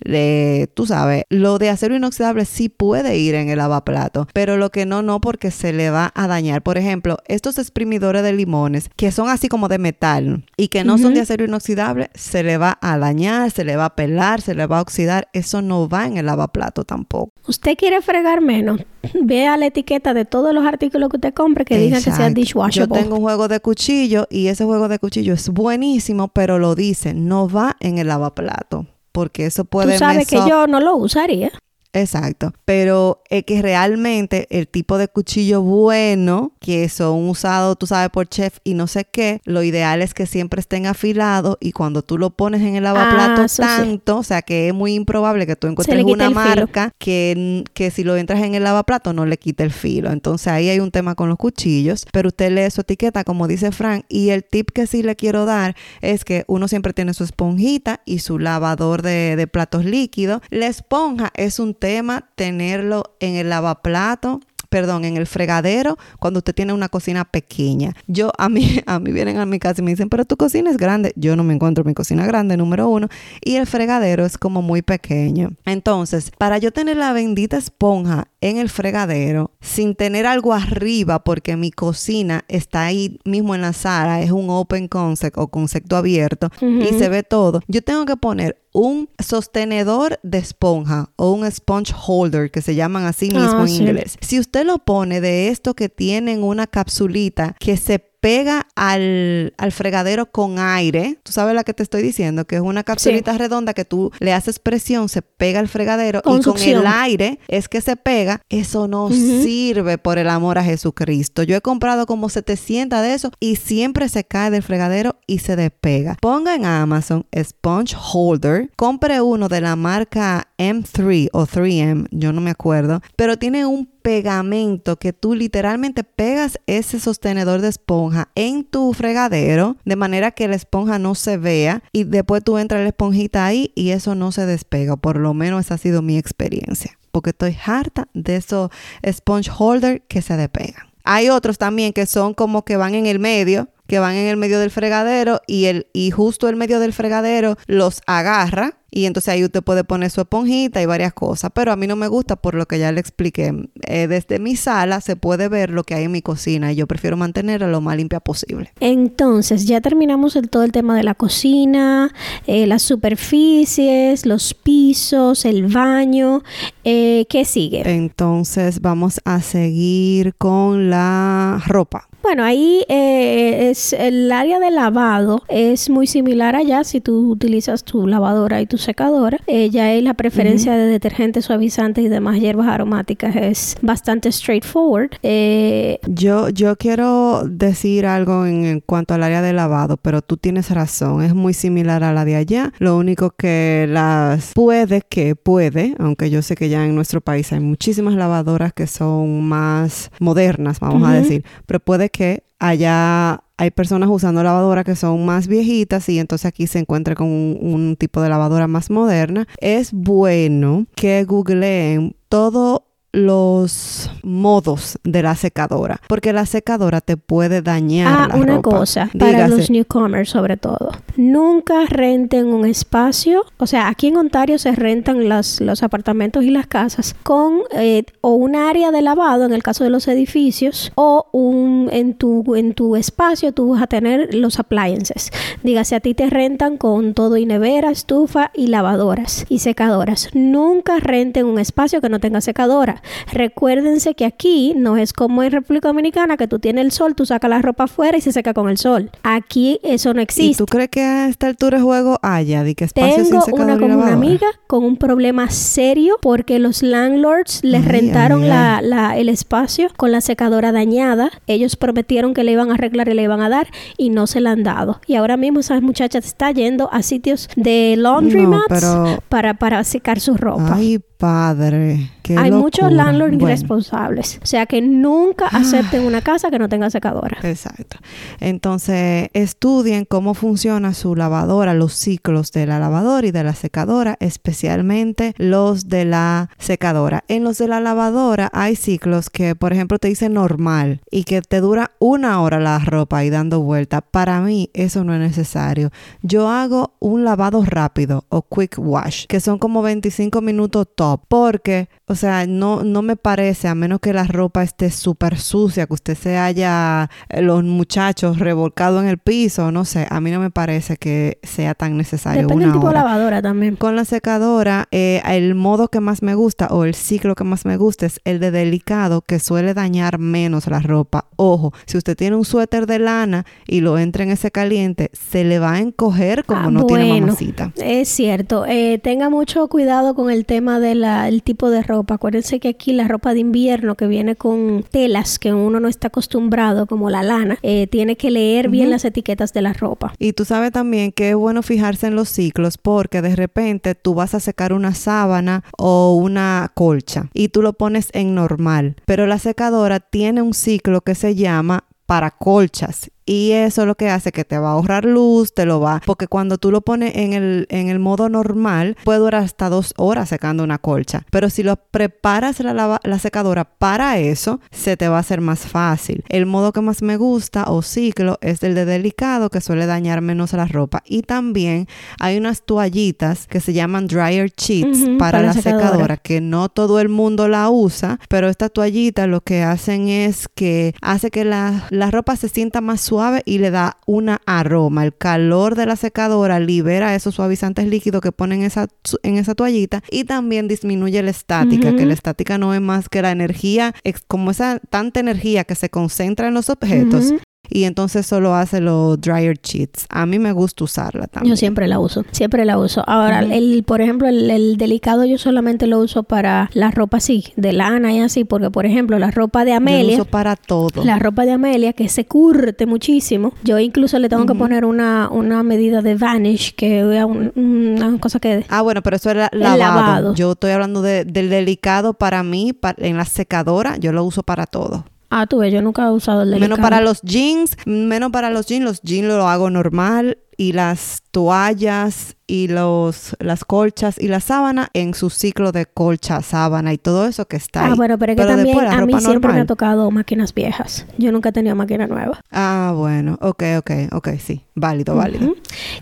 [0.74, 4.84] tú sabes, lo de acero inoxidable sí puede ir en el lavaplato, pero lo que
[4.84, 6.60] no, no, porque se le va a dañar.
[6.60, 10.98] Por ejemplo, estos exprimidores de limones, que son así como de metal y que no
[10.98, 14.54] son de acero inoxidable, se le va a dañar, se le va a pelar, se
[14.54, 15.28] le va a oxidar.
[15.32, 17.31] Eso no va en el lavaplato tampoco.
[17.46, 18.80] ¿Usted quiere fregar menos?
[19.22, 22.96] Vea la etiqueta de todos los artículos que usted compre que diga que sea dishwashable.
[22.96, 26.74] Yo tengo un juego de cuchillo y ese juego de cuchillo es buenísimo, pero lo
[26.74, 28.86] dice, no va en el lavaplato.
[29.10, 29.92] Porque eso puede...
[29.92, 31.50] Tú sabes que yo no lo usaría.
[31.94, 32.52] Exacto.
[32.64, 38.28] Pero es que realmente el tipo de cuchillo bueno que son usados, tú sabes, por
[38.28, 42.16] chef y no sé qué, lo ideal es que siempre estén afilados y cuando tú
[42.18, 43.60] lo pones en el lavaplato Ah, sí.
[43.62, 48.04] tanto, o sea que es muy improbable que tú encuentres una marca que, que si
[48.04, 50.10] lo entras en el lavaplato no le quite el filo.
[50.10, 53.70] Entonces ahí hay un tema con los cuchillos, pero usted lee su etiqueta como dice
[53.72, 57.24] Frank y el tip que sí le quiero dar es que uno siempre tiene su
[57.24, 60.40] esponjita y su lavador de, de platos líquidos.
[60.50, 64.38] La esponja es un tema tenerlo en el lavaplato
[64.72, 67.92] perdón, en el fregadero cuando usted tiene una cocina pequeña.
[68.06, 70.70] Yo, a mí, a mí vienen a mi casa y me dicen, pero tu cocina
[70.70, 71.12] es grande.
[71.14, 73.08] Yo no me encuentro mi cocina grande, número uno.
[73.44, 75.50] Y el fregadero es como muy pequeño.
[75.66, 81.54] Entonces, para yo tener la bendita esponja en el fregadero, sin tener algo arriba, porque
[81.56, 86.48] mi cocina está ahí mismo en la sala, es un open concept o concepto abierto
[86.62, 87.60] y se ve todo.
[87.68, 93.04] Yo tengo que poner un sostenedor de esponja o un sponge holder que se llaman
[93.04, 93.82] así mismo Ah, en sí.
[93.82, 94.16] inglés.
[94.20, 99.72] Si usted lo pone de esto que tienen una capsulita que se pega al, al
[99.72, 103.74] fregadero con aire, tú sabes la que te estoy diciendo, que es una capsulita redonda
[103.74, 107.80] que tú le haces presión, se pega al fregadero y Con el aire es que
[107.80, 111.42] se pega, eso no sirve por el amor a Jesucristo.
[111.42, 115.56] Yo he comprado como 700 de esos y siempre se cae del fregadero y se
[115.56, 116.16] despega.
[116.20, 122.40] Ponga en Amazon Sponge Holder, compre uno de la marca M3 o 3M, yo no
[122.40, 128.64] me acuerdo, pero tiene un pegamento que tú literalmente pegas ese sostenedor de esponja en
[128.64, 132.88] tu fregadero de manera que la esponja no se vea y después tú entras la
[132.88, 134.96] esponjita ahí y eso no se despega.
[134.96, 136.98] Por lo menos esa ha sido mi experiencia.
[137.10, 138.70] Porque estoy harta de esos
[139.06, 140.92] sponge holder que se despegan.
[141.04, 144.36] Hay otros también que son como que van en el medio, que van en el
[144.36, 149.32] medio del fregadero y el y justo el medio del fregadero los agarra y entonces
[149.32, 152.36] ahí usted puede poner su esponjita y varias cosas, pero a mí no me gusta
[152.36, 153.70] por lo que ya le expliqué.
[153.86, 156.86] Eh, desde mi sala se puede ver lo que hay en mi cocina y yo
[156.86, 158.70] prefiero mantenerla lo más limpia posible.
[158.80, 162.12] Entonces, ya terminamos el, todo el tema de la cocina,
[162.46, 166.42] eh, las superficies, los pisos, el baño.
[166.84, 167.82] Eh, ¿Qué sigue?
[167.90, 172.08] Entonces vamos a seguir con la ropa.
[172.22, 177.84] Bueno, ahí eh, es el área de lavado es muy similar allá si tú utilizas
[177.84, 179.38] tu lavadora y tu secadora.
[179.46, 185.10] Eh, ya ahí la preferencia de detergentes suavizantes y demás hierbas aromáticas es bastante straightforward.
[185.22, 190.36] Eh, Yo, yo quiero decir algo en, en cuanto al área de lavado, pero tú
[190.36, 192.72] tienes razón, es muy similar a la de allá.
[192.78, 197.52] Lo único que las puede que puede, aunque yo sé que ya en nuestro país
[197.52, 203.70] hay muchísimas lavadoras que son más modernas, vamos a decir, pero puede que allá hay
[203.70, 207.96] personas usando lavadoras que son más viejitas y entonces aquí se encuentra con un, un
[207.96, 209.48] tipo de lavadora más moderna.
[209.58, 217.62] Es bueno que googleen todo los modos de la secadora, porque la secadora te puede
[217.62, 218.70] dañar Ah, la una ropa.
[218.78, 220.90] cosa, para los newcomers sobre todo.
[221.16, 226.50] Nunca renten un espacio, o sea, aquí en Ontario se rentan las- los apartamentos y
[226.50, 230.90] las casas con eh, o un área de lavado en el caso de los edificios
[230.94, 235.30] o un en tu en tu espacio tú vas a tener los appliances.
[235.62, 240.28] Dígase a ti te rentan con todo y nevera, estufa y lavadoras y secadoras.
[240.32, 243.01] Nunca renten un espacio que no tenga secadora.
[243.32, 247.26] Recuérdense que aquí no es como en República Dominicana que tú tienes el sol, tú
[247.26, 249.10] sacas la ropa afuera y se seca con el sol.
[249.22, 250.58] Aquí eso no ¿Y existe.
[250.58, 253.74] tú crees que a esta altura de juego haya de que espacio sin Tengo secadora
[253.74, 258.42] una y como una amiga con un problema serio porque los landlords les Ay, rentaron
[258.42, 261.30] ay, la- la- el espacio con la secadora dañada.
[261.46, 264.40] Ellos prometieron que le iban a arreglar y le iban a dar y no se
[264.40, 265.00] la han dado.
[265.06, 269.54] Y ahora mismo esa muchacha está yendo a sitios de laundry No, mats pero- para,
[269.54, 270.74] para secar su ropa.
[270.76, 272.10] Ay, padre.
[272.22, 273.48] qué Hay muchos landlords Bueno.
[273.48, 274.40] irresponsables.
[274.42, 277.38] O sea que nunca acepten una casa que no tenga secadora.
[277.44, 277.98] Exacto.
[278.40, 284.16] Entonces, estudien cómo funciona su lavadora, los ciclos de la lavadora y de la secadora,
[284.18, 287.22] especialmente los de la secadora.
[287.28, 291.40] En los de la lavadora hay ciclos que, por ejemplo, te dice normal y que
[291.40, 294.00] te dura una hora la ropa ahí dando vuelta.
[294.00, 295.90] Para mí, eso no es necesario.
[296.22, 301.88] Yo hago un lavado rápido o quick wash, que son como 25 minutos top, porque,
[302.06, 305.94] o sea, no, no me parece, a menos que la ropa esté súper sucia, que
[305.94, 310.40] usted se haya, eh, los muchachos revolcado en el piso, no sé, a mí no
[310.40, 313.76] me parece que sea tan necesario Depende del tipo de lavadora también.
[313.76, 317.64] Con la secadora, eh, el modo que más me gusta o el ciclo que más
[317.64, 321.26] me gusta es el de delicado que suele dañar menos la ropa.
[321.36, 325.44] Ojo, si usted tiene un suéter de lana y lo entra en ese caliente, se
[325.44, 327.72] le va a encoger como Ah, no tiene mamacita.
[327.76, 328.64] Es cierto.
[328.66, 332.14] Eh, tenga mucho cuidado con el tema de la, el tipo de ropa.
[332.14, 336.08] Acuérdense que aquí la ropa de invierno que viene con telas que uno no está
[336.08, 340.14] acostumbrado, como la lana, eh, tiene que leer bien las etiquetas de la ropa.
[340.18, 344.14] Y tú sabes también que es bueno fijarse en los ciclos porque de repente tú
[344.14, 349.26] vas a secar una sábana o una colcha y tú lo pones en normal, pero
[349.26, 354.32] la secadora tiene un ciclo que se llama para colchas y eso lo que hace
[354.32, 357.32] que te va a ahorrar luz, te lo va, porque cuando tú lo pones en
[357.32, 361.24] el, en el modo normal, puede durar hasta dos horas secando una colcha.
[361.30, 365.60] Pero si lo preparas la, la secadora para eso, se te va a hacer más
[365.60, 366.24] fácil.
[366.28, 370.20] El modo que más me gusta o ciclo es el de delicado, que suele dañar
[370.20, 371.02] menos la ropa.
[371.06, 371.86] Y también
[372.18, 376.16] hay unas toallitas que se llaman dryer sheets para, la secadora.
[376.16, 380.94] que no todo el mundo la usa, pero estas toallitas lo que hacen es que
[381.00, 385.04] hace que la, la ropa se sienta más suave y le da una aroma.
[385.04, 388.88] El calor de la secadora libera esos suavizantes líquidos que ponen esa,
[389.22, 393.20] en esa toallita y también disminuye la estática, que la estática no es más que
[393.20, 393.94] la energía,
[394.28, 397.34] como esa tanta energía que se concentra en los objetos,
[397.68, 400.06] y entonces solo hace los dryer sheets.
[400.08, 401.52] A mí me gusta usarla también.
[401.52, 403.02] Yo siempre la uso, siempre la uso.
[403.06, 407.72] Ahora, el, por ejemplo, el, delicado yo solamente lo uso para la ropa así, de
[407.72, 410.02] lana y así, porque por ejemplo, la ropa de Amelia.
[410.02, 411.04] Yo lo uso para todo.
[411.04, 413.54] La ropa de Amelia que se curte muchísimo.
[413.64, 418.38] Yo incluso le tengo que poner una, una medida de vanish, que es una cosa
[418.38, 418.66] que...
[418.68, 420.34] Ah, bueno, pero eso era lavado.
[420.34, 424.66] Yo estoy hablando de, del delicado para mí, en la secadora, yo lo uso para
[424.66, 425.04] todo.
[425.34, 426.76] Ah, tú ves, yo nunca he usado el delicado.
[426.76, 431.22] Menos para los jeans, menos para los jeans, los jeans lo hago normal y las
[431.30, 436.98] toallas y los, las colchas y la sábana en su ciclo de colcha, sábana y
[436.98, 437.96] todo eso que está ah, ahí.
[437.96, 441.06] Bueno, pero es que también a mí siempre me ha tocado máquinas viejas.
[441.16, 442.40] Yo nunca he tenido máquina nueva.
[442.50, 445.54] Ah, bueno, ok, ok, ok, sí, válido, válido.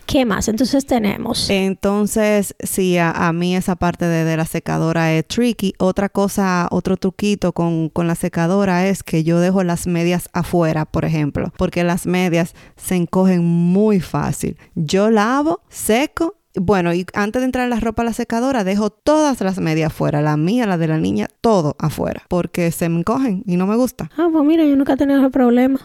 [0.06, 0.48] ¿Qué más?
[0.48, 1.48] Entonces tenemos.
[1.50, 5.74] Entonces, sí, a, mí esa parte de, la secadora es tricky.
[5.78, 10.84] Otra cosa, otro truquito con, con la secadora es que yo dejo las medias afuera,
[10.84, 14.56] por ejemplo, porque las medias se encogen muy fácil.
[14.74, 19.40] Yo lavo, seco bueno, y antes de entrar la ropa a la secadora, dejo todas
[19.40, 23.42] las medias afuera, la mía, la de la niña, todo afuera, porque se me encogen
[23.46, 24.10] y no me gusta.
[24.16, 25.78] Ah, pues mira, yo nunca he tenido ese problema.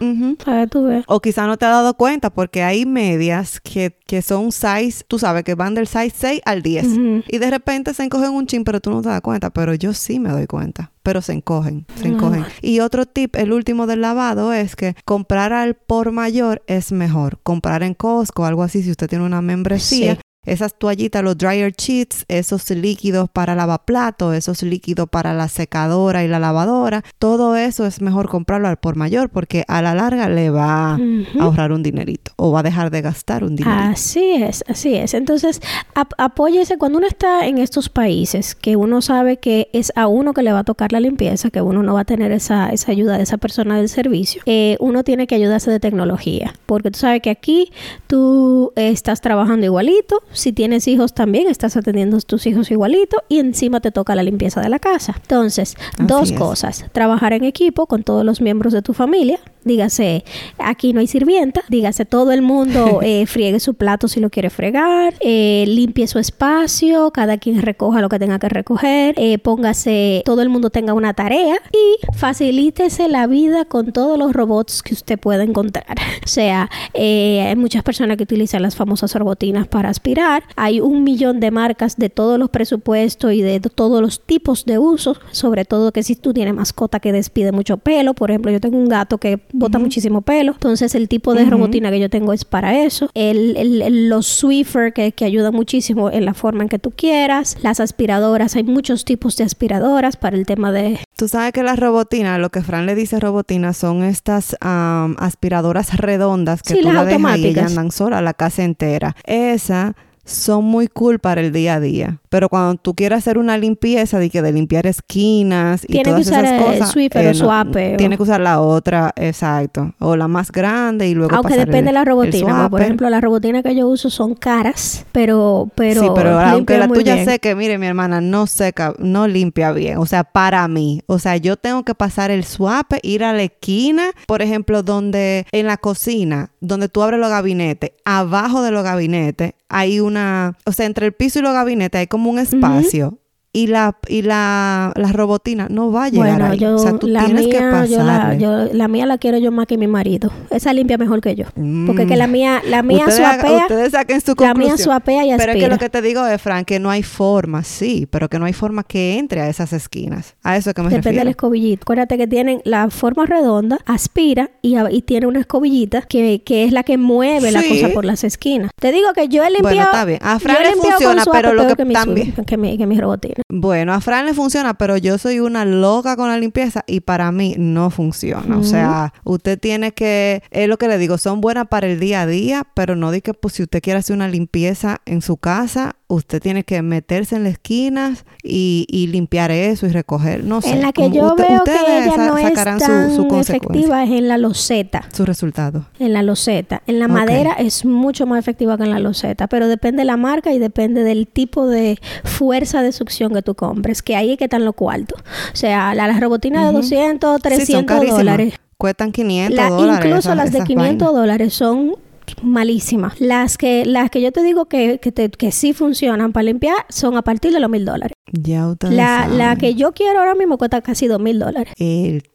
[0.45, 1.03] A ver, tú ves.
[1.07, 5.19] O quizá no te has dado cuenta, porque hay medias que, que son size, tú
[5.19, 6.85] sabes, que van del size 6 al 10.
[7.27, 9.49] Y de repente se encogen un chin, pero tú no te das cuenta.
[9.51, 12.43] Pero yo sí me doy cuenta pero se encogen, se encogen.
[12.63, 17.37] Y otro tip, el último del lavado, es que comprar al por mayor es mejor.
[17.43, 22.25] Comprar en Costco, algo así, si usted tiene una membresía, esas toallitas, los dryer sheets,
[22.27, 28.01] esos líquidos para lavaplatos, esos líquidos para la secadora y la lavadora, todo eso es
[28.01, 30.99] mejor comprarlo al por mayor porque a la larga le va a
[31.39, 33.91] ahorrar un dinerito o va a dejar de gastar un dinerito.
[33.91, 35.13] Así es, así es.
[35.13, 35.61] Entonces,
[35.93, 40.43] apóyese cuando uno está en estos países que uno sabe que es a uno que
[40.43, 43.17] le va a tocar la limpieza, que uno no va a tener esa, esa ayuda
[43.17, 47.21] de esa persona del servicio, eh, uno tiene que ayudarse de tecnología porque tú sabes
[47.21, 47.71] que aquí
[48.07, 53.39] tú estás trabajando igualito, si tienes hijos también, estás atendiendo a tus hijos igualito y
[53.39, 55.15] encima te toca la limpieza de la casa.
[55.21, 56.85] Entonces, dos cosas.
[56.91, 60.23] Trabajar en equipo con todos los miembros de tu familia, dígase,
[60.59, 64.49] aquí no hay sirvienta, dígase, todo el mundo eh, friegue su plato si lo quiere
[64.49, 70.21] fregar, eh, limpie su espacio, cada quien recoja lo que tenga que recoger, eh, póngase,
[70.23, 74.93] todo el mundo tenga una tarea y facilítese la vida con todos los robots que
[74.93, 75.97] usted pueda encontrar.
[76.23, 81.39] o sea, hay muchas personas que utilizan las famosas robotinas para aspirar, hay un millón
[81.39, 85.91] de marcas de todos los presupuestos y de todos los tipos de usos, sobre todo
[85.91, 89.17] que si tú tienes mascota que despide mucho pelo, por ejemplo, yo tengo un gato
[89.17, 90.53] que bota muchísimo pelo.
[90.53, 93.09] Entonces el tipo de robotina que yo tengo es para eso.
[93.13, 97.57] El, el, los Swiffer que, que ayudan muchísimo en la forma en que tú quieras.
[97.61, 100.99] Las aspiradoras, hay muchos tipos de aspiradoras para el tema de...
[101.15, 106.61] Tú sabes que las robotinas, lo que Fran le dice robotina, son estas aspiradoras redondas
[106.61, 109.15] que tú la dejas y andan sola la casa entera.
[109.23, 112.19] Esa son muy cool para el día a día.
[112.35, 116.61] Pero cuando tú quieres hacer una limpieza de que de limpiar esquinas y todas esas
[116.61, 117.33] cosas, Swiffer
[117.77, 121.83] eh, Tiene que usar la otra, exacto, o la más grande y luego Aunque depende
[121.83, 126.09] de la robotina, por ejemplo, las robotinas que yo uso son caras, pero pero Sí,
[126.13, 130.05] pero aunque la tuya sé que mire, mi hermana no seca, no limpia bien, o
[130.05, 134.11] sea, para mí, o sea, yo tengo que pasar el swap, ir a la esquina,
[134.27, 139.53] por ejemplo, donde en la cocina, donde tú abres los gabinetes, abajo de los gabinetes
[139.69, 143.19] hay una, o sea, entre el piso y los gabinetes hay como un espacio.
[143.55, 146.59] Y la y la, la robotina no va a llegar Bueno, ahí.
[146.59, 148.39] yo, o sea, tú la tienes que mía, yo la, pasarle.
[148.39, 150.29] yo, la mía la quiero yo más que mi marido.
[150.49, 151.45] Esa limpia mejor que yo.
[151.87, 152.07] Porque Mm.
[152.09, 154.75] que la mía, la mía ustedes, suapea, ustedes saquen su la conclusión.
[154.75, 155.53] mía suapea y Pero aspira.
[155.53, 158.39] es que lo que te digo es, Fran, que no hay forma, sí, pero que
[158.39, 160.35] no hay forma que entre a esas esquinas.
[160.43, 161.29] A eso es que me Depende del refiero.
[161.29, 161.83] escobillito.
[161.83, 166.71] Acuérdate que tienen la forma redonda, aspira y, y tiene una escobillita que, que es
[166.73, 168.71] la que mueve la cosa por las esquinas.
[168.79, 169.75] Te digo que yo he limpiado.
[169.75, 170.19] Bueno, está bien.
[170.21, 172.99] A Fran yo he le funciona, pero lo que mi también- que mi, que mi
[172.99, 173.35] robotina.
[173.47, 177.31] Bueno, a Fran le funciona, pero yo soy una loca con la limpieza y para
[177.31, 178.57] mí no funciona.
[178.57, 182.21] O sea, usted tiene que, es lo que le digo, son buenas para el día
[182.21, 185.37] a día, pero no di que pues, si usted quiere hacer una limpieza en su
[185.37, 190.61] casa, usted tiene que meterse en las esquinas y, y limpiar eso y recoger, no
[190.61, 190.69] sé.
[190.71, 194.03] en la que yo usted- veo que ella no es sacarán tan su, su efectiva
[194.03, 195.03] es en la loseta.
[195.11, 195.85] su resultado.
[195.99, 196.83] En la loseta.
[196.85, 200.17] En la madera es mucho más efectiva que en la loseta, pero depende de la
[200.17, 204.37] marca y depende del tipo de fuerza de succión que tú compres, que ahí es
[204.37, 205.19] que están los cuartos.
[205.21, 208.17] O sea, la- las robotinas de 200, Sí, son 300 carísimas.
[208.19, 208.53] dólares.
[208.77, 210.05] Cuestan 500 La- dólares.
[210.05, 211.21] incluso esas- las de esas 500 vainas.
[211.21, 211.95] dólares son
[212.41, 213.19] malísimas.
[213.19, 216.75] Las que las que yo te digo que, que, te- que sí funcionan para limpiar
[216.89, 218.13] son a partir de los mil dólares.
[218.31, 221.73] Ya La, la que yo quiero ahora mismo cuesta casi dos mil dólares.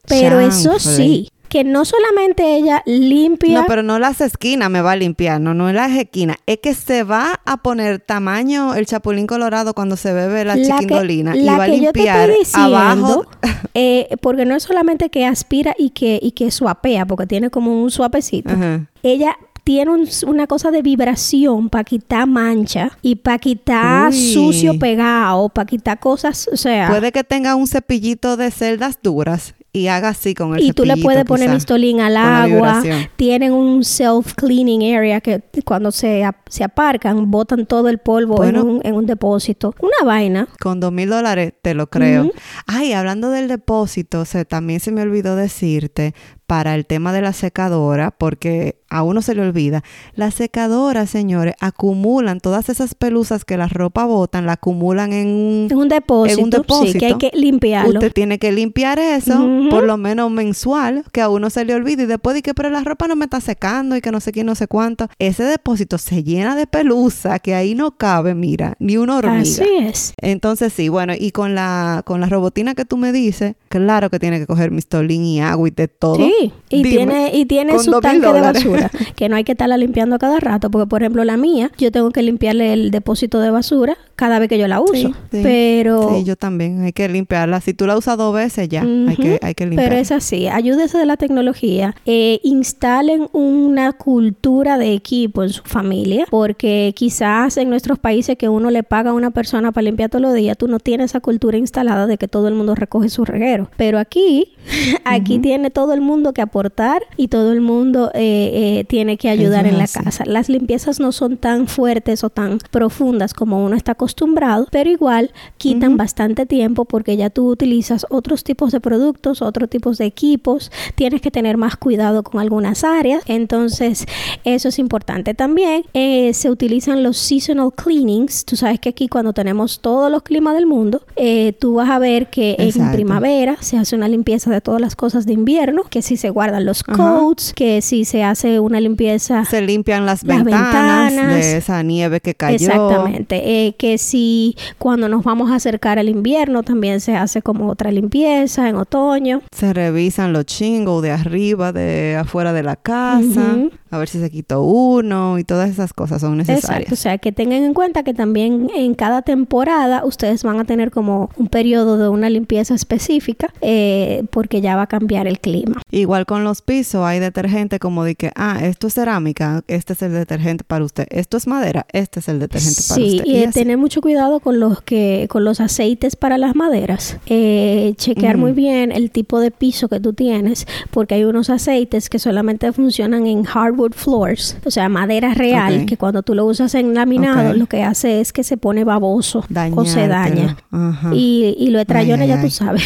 [0.07, 3.59] Pero eso sí, que no solamente ella limpia...
[3.59, 6.37] No, pero no las esquinas me va a limpiar, no, no las esquinas.
[6.45, 10.63] Es que se va a poner tamaño el chapulín colorado cuando se bebe la, que-
[10.63, 13.25] chiquindolina y la va a yo te limpiar estoy diciendo, abajo.
[13.73, 17.83] eh, porque no es solamente que aspira y que, y que suapea, porque tiene como
[17.83, 18.49] un suapecito.
[18.53, 18.87] Ajá.
[19.03, 24.33] Ella tiene un- una cosa de vibración para quitar mancha y para quitar Uy.
[24.33, 29.53] sucio pegado, para quitar cosas, o sea, Puede que tenga un cepillito de celdas duras
[29.73, 32.83] y haga así con el y tú le puedes poner mistolín al agua.
[33.15, 38.59] Tienen un self-cleaning area que cuando se, se aparcan, botan todo el polvo Bueno.
[38.61, 39.73] en, un, en un depósito.
[39.79, 40.47] Una vaina.
[40.59, 42.29] Con dos mil dólares, te lo creo.
[42.67, 46.13] Ay, hablando del depósito, o sea, también se me olvidó decirte
[46.51, 49.85] para el tema de la secadora, porque a uno se le olvida.
[50.15, 55.67] Las secadoras, señores, acumulan todas esas pelusas que la ropa botan, la acumulan en un,
[55.71, 56.37] En un depósito.
[56.37, 56.91] en un depósito.
[56.91, 57.93] Sí, que hay que limpiarlo.
[57.93, 62.03] Usted tiene que limpiar eso, por lo menos mensual, que a uno se le olvide
[62.03, 64.33] y después de que, pero la ropa no me está secando y que no sé
[64.33, 65.07] quién, no sé cuánto.
[65.19, 69.39] Ese depósito se llena de pelusa que ahí no cabe, mira, ni una hormiga.
[69.39, 70.13] Así es.
[70.17, 74.19] Entonces sí, bueno, y con la con la robotina que tú me dices, claro que
[74.19, 76.17] tiene que coger mistolín y agua y de todo.
[76.17, 79.77] Sí, y Dime, tiene, y tiene su tanque de basura, que no hay que estarla
[79.77, 83.39] limpiando a cada rato, porque por ejemplo la mía, yo tengo que limpiarle el depósito
[83.39, 84.93] de basura cada vez que yo la uso.
[84.93, 85.39] Sí, sí.
[85.43, 87.59] Pero Sí, yo también, hay que limpiarla.
[87.61, 89.89] Si tú la usas dos veces ya, hay que hay que limpiarla.
[89.89, 95.63] Pero es así, ayúdese de la tecnología, eh, instalen una cultura de equipo en su
[95.63, 100.09] familia, porque quizás en nuestros países que uno le paga a una persona para limpiar
[100.09, 103.09] todos los días, tú no tienes esa cultura instalada de que todo el mundo recoge
[103.09, 103.69] su reguero.
[103.77, 104.53] Pero aquí,
[105.05, 109.29] aquí tiene todo el mundo que aportar y todo el mundo eh, eh, tiene que
[109.29, 109.99] ayudar Eso en la así.
[109.99, 110.23] casa.
[110.25, 115.31] Las limpiezas no son tan fuertes o tan profundas como uno está acostumbrado, pero igual
[115.57, 120.71] quitan bastante tiempo porque ya tú utilizas otros tipos de productos, otros tipos de equipos,
[120.95, 124.05] tienes que tener más cuidado con algunas áreas, entonces
[124.43, 125.33] eso es importante.
[125.33, 130.23] También eh, se utilizan los seasonal cleanings, tú sabes que aquí cuando tenemos todos los
[130.23, 132.95] climas del mundo, eh, tú vas a ver que en Exacto.
[132.95, 136.65] primavera se hace una limpieza de todas las cosas de invierno, que si se guardan
[136.65, 136.95] los Ajá.
[136.97, 141.35] coats, que si se hace una limpieza se limpian las, Las ventanas, ventanas.
[141.35, 142.55] de esa nieve que cayó.
[142.55, 143.67] Exactamente.
[143.67, 147.91] Eh, que si cuando nos vamos a acercar al invierno también se hace como otra
[147.91, 149.41] limpieza en otoño.
[149.55, 153.71] Se revisan los chingos de arriba, de afuera de la casa, Ujú.
[153.91, 156.53] A ver si se quitó uno y todas esas cosas son Exacto.
[156.53, 156.99] O necesarias.
[156.99, 161.29] sea, que tengan en cuenta que también en cada temporada ustedes van a tener como
[161.37, 165.81] un periodo de una limpieza específica eh, porque ya va a cambiar el clima.
[165.91, 170.01] Igual con los pisos hay detergente como de que, ah, esto es cerámica, este es
[170.01, 171.05] el detergente para usted.
[171.09, 173.25] Esto es madera, este es el detergente para Sí, usted.
[173.25, 173.59] y, eh, así.
[173.59, 177.17] tener mucho cuidado con los que con los aceites para las maderas.
[177.25, 182.09] Eh, chequear muy bien el tipo de piso que tú tienes, porque hay unos aceites
[182.09, 186.75] que solamente funcionan en hardwood floors, o sea, madera real, que cuando tú lo usas
[186.75, 190.57] en laminado, lo que hace es que se pone baboso o se daña.
[190.71, 191.11] Ajá.
[191.13, 192.83] Y, y lo de trayones Ay, ya ay, tú sabes.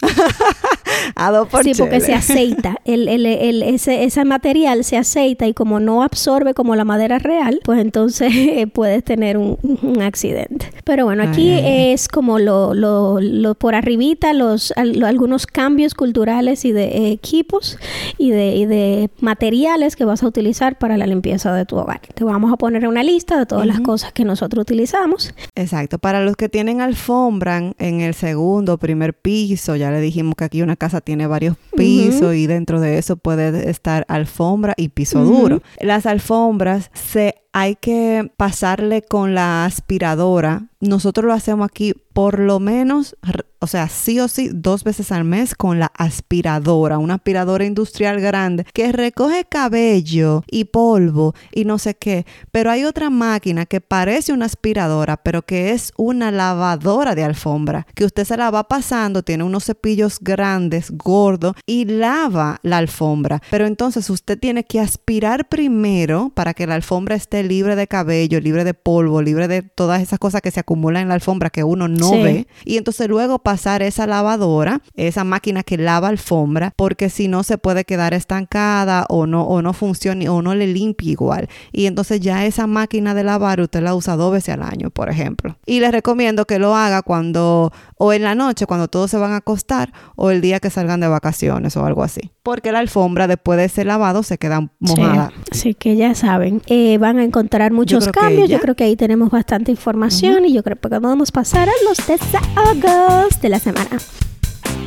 [1.14, 2.76] a dos por Sí, porque se aceita.
[2.84, 7.18] El, el, el- ese, ese material se aceita y como no absorbe como la madera
[7.18, 10.70] real, pues entonces eh, puedes tener un, un accidente.
[10.84, 11.92] Pero bueno, aquí Ay, ay, ay.
[11.92, 16.84] es como lo, lo, lo por arribita los al- lo- algunos cambios culturales y de
[16.84, 17.78] eh, equipos
[18.16, 22.00] y de, y de materiales que vas a utilizar para la limpieza de tu hogar.
[22.14, 25.34] Te vamos a poner una lista de todas las cosas que nosotros utilizamos.
[25.54, 25.98] Exacto.
[25.98, 30.62] Para los que tienen alfombra en- el segundo primer piso, ya le dijimos que aquí
[30.62, 35.62] una casa tiene varios pisos y dentro de eso puede estar alfombra y piso duro.
[35.80, 40.68] Las alfombras se hay que pasarle con la aspiradora.
[40.80, 43.16] Nosotros lo hacemos aquí por lo menos,
[43.60, 48.20] o sea, sí o sí, dos veces al mes con la aspiradora, una aspiradora industrial
[48.20, 52.26] grande que recoge cabello y polvo y no sé qué.
[52.50, 57.86] Pero hay otra máquina que parece una aspiradora, pero que es una lavadora de alfombra,
[57.94, 63.40] que usted se la va pasando, tiene unos cepillos grandes, gordos, y lava la alfombra.
[63.48, 68.40] Pero entonces usted tiene que aspirar primero para que la alfombra esté libre de cabello,
[68.40, 71.64] libre de polvo, libre de todas esas cosas que se acumulan en la alfombra que
[71.64, 72.22] uno no Sí.
[72.22, 72.46] ve.
[72.64, 77.58] Y entonces luego pasar esa lavadora, esa máquina que lava alfombra, porque si no se
[77.58, 81.48] puede quedar estancada o no, o no funciona o no le limpia igual.
[81.72, 85.08] Y entonces ya esa máquina de lavar usted la usa dos veces al año, por
[85.08, 85.56] ejemplo.
[85.66, 89.32] Y les recomiendo que lo haga cuando, o en la noche, cuando todos se van
[89.32, 92.30] a acostar, o el día que salgan de vacaciones o algo así.
[92.48, 95.32] Porque la alfombra después de ser lavado se queda mojada.
[95.34, 98.48] Sí, así que ya saben, eh, van a encontrar muchos cambios.
[98.48, 101.98] Yo creo que ahí tenemos bastante información y yo creo que podemos pasar a los
[102.06, 103.98] desahogos de la semana.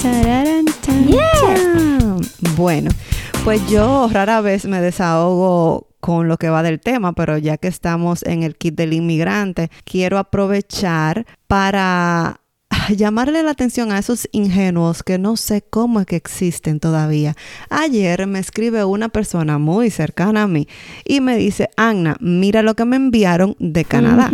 [0.02, 2.22] Tararán, tan, tan.
[2.58, 2.90] Bueno,
[3.44, 7.68] pues yo rara vez me desahogo con lo que va del tema, pero ya que
[7.68, 12.41] estamos en el kit del inmigrante, quiero aprovechar para
[12.96, 17.36] llamarle la atención a esos ingenuos que no sé cómo es que existen todavía.
[17.70, 20.68] Ayer me escribe una persona muy cercana a mí
[21.06, 24.30] y me dice, Anna, mira lo que me enviaron de Canadá.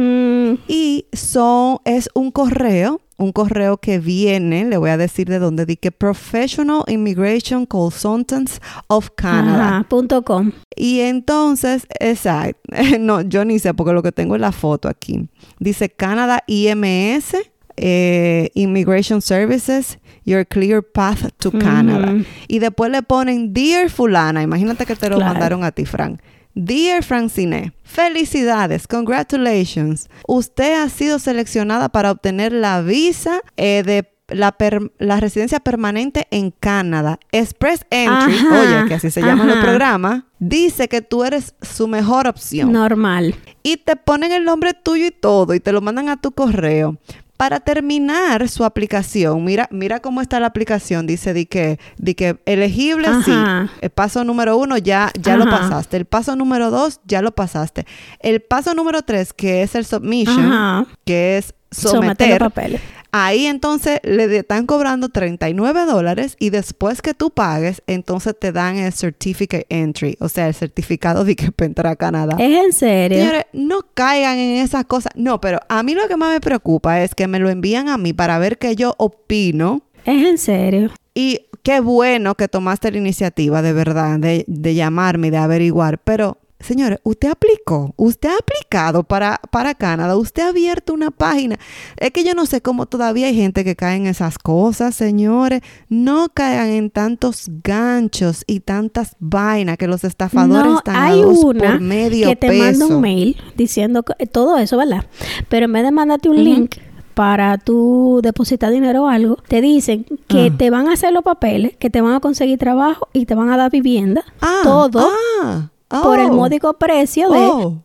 [0.68, 5.66] Y son, es un correo, un correo que viene, le voy a decir de dónde,
[5.66, 9.68] di que Professional Immigration Consultants of Canada.
[9.68, 10.52] Ajá, punto com.
[10.76, 12.60] Y entonces, exacto,
[13.00, 15.28] no, yo ni sé porque lo que tengo es la foto aquí.
[15.60, 17.36] Dice Canada IMS,
[17.78, 22.14] eh, Immigration Services, Your Clear Path to Canada.
[22.48, 25.32] Y después le ponen Dear Fulana, imagínate que te lo Claro.
[25.34, 26.20] mandaron a ti, Frank.
[26.54, 30.10] Dear Francine, felicidades, congratulations.
[30.28, 36.28] Usted ha sido seleccionada para obtener la visa eh, de la, per- la residencia permanente
[36.32, 37.20] en Canadá.
[37.32, 39.66] Express Entry, Ajá, oye, que así se llaman los ajá.
[39.66, 42.72] programas, dice que tú eres su mejor opción.
[42.72, 43.36] Normal.
[43.64, 46.98] Y te ponen el nombre tuyo y todo y te lo mandan a tu correo.
[47.38, 51.06] Para terminar su aplicación, mira, mira cómo está la aplicación.
[51.06, 53.32] Dice di que, di que elegible, sí.
[53.80, 55.98] El paso número uno ya, ya lo pasaste.
[55.98, 57.86] El paso número dos ya lo pasaste.
[58.20, 60.88] El paso número tres, que es el submission, Ajá.
[61.06, 62.42] que es Someter someter.
[62.42, 62.82] los papeles.
[63.12, 68.78] Ahí entonces le están cobrando 39 dólares y después que tú pagues, entonces te dan
[68.78, 72.36] el certificate entry, o sea, el certificado de que para entrar a Canadá.
[72.40, 73.20] ¿Es en serio?
[73.20, 75.12] Señores, no caigan en esas cosas.
[75.16, 77.98] No, pero a mí lo que más me preocupa es que me lo envían a
[77.98, 79.82] mí para ver qué yo opino.
[80.06, 80.92] ¿Es en serio?
[81.14, 85.98] Y qué bueno que tomaste la iniciativa, de verdad, de, de llamarme y de averiguar.
[86.00, 91.58] Pero, señores, usted aplicó, usted ha aplicado para, para Canadá, usted ha abierto una página.
[91.98, 95.62] Es que yo no sé cómo todavía hay gente que cae en esas cosas, señores.
[95.90, 101.26] No caigan en tantos ganchos y tantas vainas que los estafadores no, están hay a
[101.26, 102.64] dos una por medio que te peso.
[102.64, 105.06] manda un mail diciendo que- todo eso, ¿verdad?
[105.50, 106.76] Pero en vez de mandarte un link
[107.14, 110.58] para tú depositar dinero o algo, te dicen que Ah.
[110.58, 113.50] te van a hacer los papeles, que te van a conseguir trabajo y te van
[113.50, 114.24] a dar vivienda.
[114.42, 115.10] Ah, todo
[115.44, 117.40] ah, por el oh, módico precio de...
[117.40, 117.84] oh,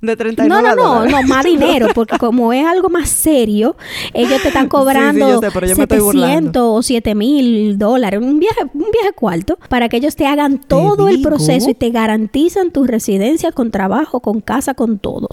[0.00, 1.12] de 39 No, no, no, dólares.
[1.12, 3.76] no, más dinero, porque como es algo más serio,
[4.12, 6.30] ellos te están Sí, sí, cobrando yo sé, pero yo me estoy burlando.
[6.50, 10.58] 700 o 7 mil dólares, un viaje, un viaje cuarto, para que ellos te hagan
[10.60, 11.30] todo el digo.
[11.30, 15.28] proceso y te garantizan tu residencia con trabajo, con casa, con todo.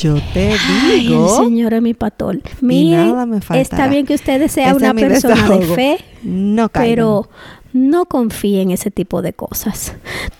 [0.00, 1.28] Yo te Ay, el digo.
[1.36, 2.40] Señor es mi pastor.
[2.62, 3.60] Miren, nada me faltará.
[3.60, 6.90] está bien que usted sea Ese una persona de fe, No caigan.
[6.96, 7.28] pero
[7.76, 9.94] no confíe en ese tipo de cosas.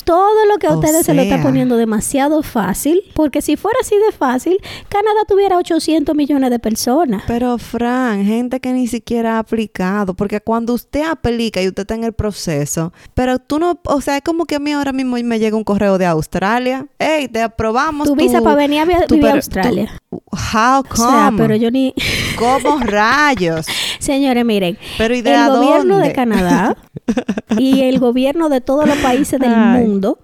[0.04, 3.78] Todo lo que a O ustedes se lo está poniendo demasiado fácil, porque si fuera
[3.82, 4.58] así de fácil,
[4.88, 7.22] Canadá tuviera 800 millones de personas.
[7.26, 11.94] Pero, Fran, gente que ni siquiera ha aplicado, porque cuando usted aplica y usted está
[11.94, 15.16] en el proceso, pero tú no, o sea, es como que a mí ahora mismo
[15.22, 16.86] me llega un correo de Australia.
[16.98, 19.90] Hey, te aprobamos Tu visa para venir a tu Australia.
[20.10, 21.10] tu- how O come?
[21.10, 21.92] sea, pero yo ni...
[22.38, 23.66] ¿Cómo rayos?
[23.98, 26.08] Señores, miren, Pero ¿y de el gobierno dónde?
[26.08, 26.76] de Canadá
[27.58, 29.84] y el gobierno de todos los países del Ay.
[29.84, 30.18] mundo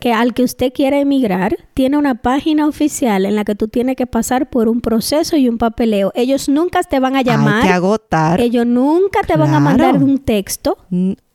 [0.00, 3.96] que al que usted quiera emigrar tiene una página oficial en la que tú tienes
[3.96, 6.12] que pasar por un proceso y un papeleo.
[6.14, 8.40] Ellos nunca te van a Hay que llamar, agotar.
[8.40, 10.76] ellos nunca te van a mandar un texto.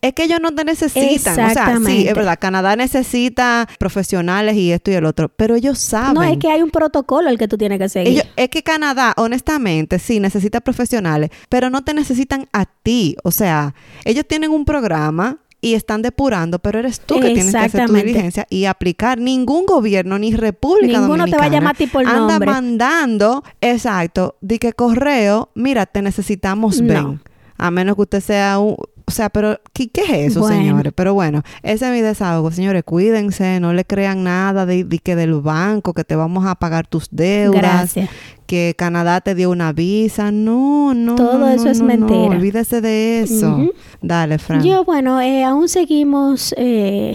[0.02, 1.34] Es que ellos no te necesitan.
[1.34, 2.38] O sea, sí, es verdad.
[2.40, 5.30] Canadá necesita profesionales y esto y el otro.
[5.30, 6.16] Pero ellos saben.
[6.16, 8.14] No es que hay un protocolo al que tú tienes que seguir.
[8.14, 13.16] Ellos- es que Canadá, honestamente, sí, necesita profesionales, pero no te necesitan a ti.
[13.24, 17.58] O sea, ellos tienen un programa y están depurando, pero eres tú que tienes que
[17.60, 19.20] hacer tu diligencia y aplicar.
[19.20, 22.50] Ningún gobierno ni República Ninguno te va a Dominicana llamar a ti por anda nombre.
[22.50, 26.88] mandando, exacto, de que correo, mira, te necesitamos, No.
[26.94, 27.22] ven.
[27.60, 28.76] A menos que usted sea un...
[29.12, 30.56] O sea, pero ¿qué, qué es eso, Bueno.
[30.56, 30.94] señores?
[30.96, 32.50] Pero bueno, ese es mi desahogo.
[32.50, 36.56] Señores, cuídense, no le crean nada de, de que del banco, que te vamos a
[36.56, 38.10] pagar tus deudas Gracias.
[38.46, 40.32] que Canadá te dio una visa.
[40.32, 41.16] No, no.
[41.16, 42.20] Todo no, eso no, es no, mentira.
[42.38, 43.70] Olvídese de eso.
[44.02, 44.64] Dale, Fran.
[44.64, 47.14] Yo, bueno, eh, aún seguimos eh,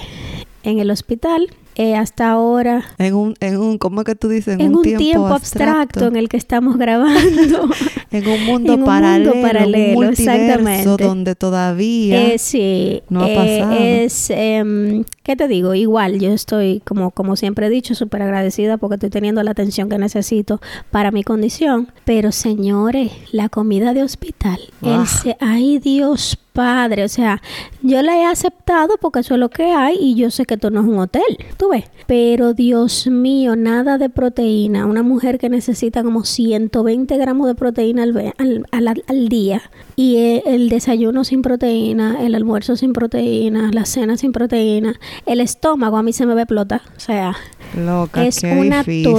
[0.64, 1.48] en el hospital.
[1.78, 4.58] Eh, hasta ahora En un, en un, ¿cómo es que tú dices?
[4.58, 7.68] en un tiempo, abstracto, en el que estamos grabando.
[8.12, 9.34] En un mundo en un mundo paralelo.
[9.34, 11.04] en paralelo, un multiverso exactamente.
[11.04, 12.28] donde todavía.
[12.32, 13.76] Eh, sí, No ha eh, pasado.
[13.78, 15.74] es, em, ¿qué te digo?
[15.74, 19.88] Igual, yo estoy, como, como siempre he dicho, súper agradecida porque estoy teniendo la atención
[19.90, 20.60] que necesito
[20.90, 21.88] para mi condición.
[22.04, 25.06] Pero señores, la comida de hospital, el Ah.
[25.06, 27.40] se- ay Dios Padre, o sea,
[27.82, 30.70] yo la he aceptado porque eso es lo que hay y yo sé que esto
[30.70, 31.22] no es un hotel,
[31.56, 31.84] tú ves.
[32.06, 34.86] Pero Dios mío, nada de proteína.
[34.86, 39.60] Una mujer que necesita como 120 gramos de proteína al, ve- al, al- al día
[39.96, 44.94] y eh, el desayuno sin proteína, el almuerzo sin proteína, la cena sin proteína,
[45.26, 46.80] el estómago a mí se me va a explotar.
[46.96, 47.36] O sea,
[47.76, 49.12] Loca, es una difícil.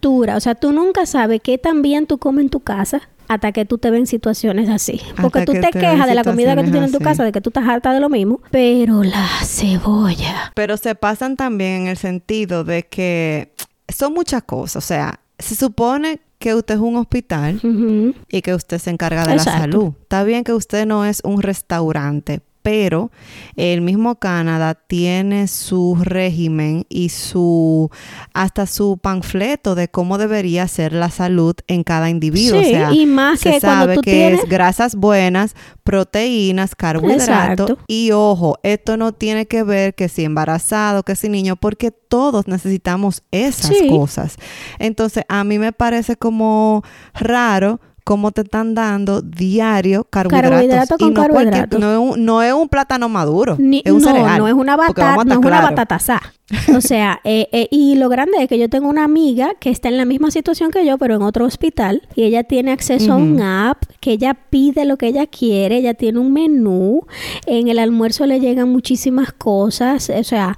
[0.00, 0.36] tortura.
[0.36, 3.64] O sea, tú nunca sabes qué tan bien tú comes en tu casa hasta que
[3.64, 5.00] tú te ves en situaciones así.
[5.20, 7.04] Porque Hasta tú que te te quejas de la comida que tú tienes en tu
[7.04, 10.52] casa, de que tú estás harta de lo mismo, pero la cebolla.
[10.54, 13.52] Pero se pasan también en el sentido de que
[13.88, 14.76] son muchas cosas.
[14.84, 19.36] O sea, se supone que usted es un hospital y que usted se encarga de
[19.36, 19.94] la salud.
[20.02, 23.10] Está bien que usted no es un restaurante, pero
[23.56, 27.90] el mismo Canadá tiene su régimen y su
[28.32, 32.60] hasta su panfleto de cómo debería ser la salud en cada individuo.
[32.62, 36.74] Sí, o sea, y más se que sabe tú que tienes- es grasas buenas, proteínas,
[36.74, 37.84] carbohidratos Exacto.
[37.86, 42.48] y ojo, esto no tiene que ver que si embarazado, que si niño, porque todos
[42.48, 43.88] necesitamos esas Sí.
[43.88, 44.36] cosas.
[44.78, 50.50] Entonces, a mí me parece como raro cómo te están dando diario carbohidratos.
[50.50, 51.80] Carbohidrato con y no, carbohidratos.
[51.80, 54.38] no, es un, no es un plátano maduro, Ni- es un no, cereal.
[54.38, 55.70] no es una batata, no es una claros.
[55.70, 56.20] batata asá.
[56.76, 59.88] O sea, eh, eh, y lo grande es que yo tengo una amiga que está
[59.88, 63.16] en la misma situación que yo, pero en otro hospital, y ella tiene acceso a
[63.16, 67.06] un app que ella pide lo que ella quiere, ella tiene un menú,
[67.46, 70.56] en el almuerzo le llegan muchísimas cosas, o sea,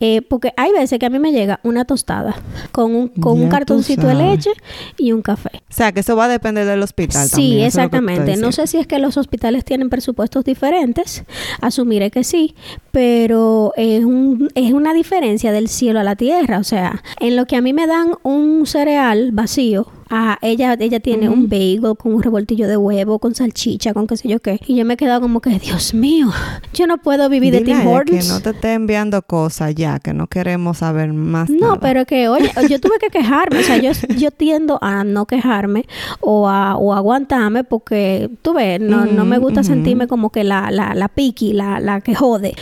[0.00, 2.36] eh, porque hay veces que a mí me llega una tostada
[2.72, 4.50] con un, con Ya un tú cartoncito de leche
[4.96, 5.50] y un café.
[5.54, 7.66] O sea, que eso va a depender del hospital Sí, también.
[7.66, 8.36] exactamente.
[8.36, 11.24] No sé si es que los hospitales tienen presupuestos diferentes,
[11.60, 12.54] asumiré que sí,
[12.92, 16.58] pero es, un, es una diferencia del cielo a la tierra.
[16.58, 21.00] O sea, en lo que a mí me dan un cereal vacío, a ella, ella
[21.00, 24.58] tiene un bagel con un revoltillo de huevo, con salchicha, con qué sé yo qué.
[24.66, 26.28] Y yo me he quedado como que, Dios mío,
[26.74, 28.28] yo no puedo vivir de Dile Tim ella que Hortons.
[28.28, 31.80] no te esté enviando cosas ya, que no queremos saber más No, nada.
[31.80, 33.58] pero que, oye, yo tuve que quejarme.
[33.60, 35.86] O sea, yo, yo tiendo a no quejarme
[36.20, 40.70] o a, o aguantarme porque, tú ves, no, no me gusta sentirme como que la,
[40.70, 42.54] la, la piqui, la, la que jode.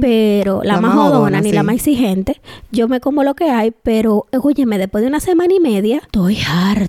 [0.00, 2.40] Pero la, La más jodona, ni la más exigente.
[2.70, 6.38] Yo me como lo que hay, pero, óyeme, después de una semana y media, estoy
[6.48, 6.83] harta.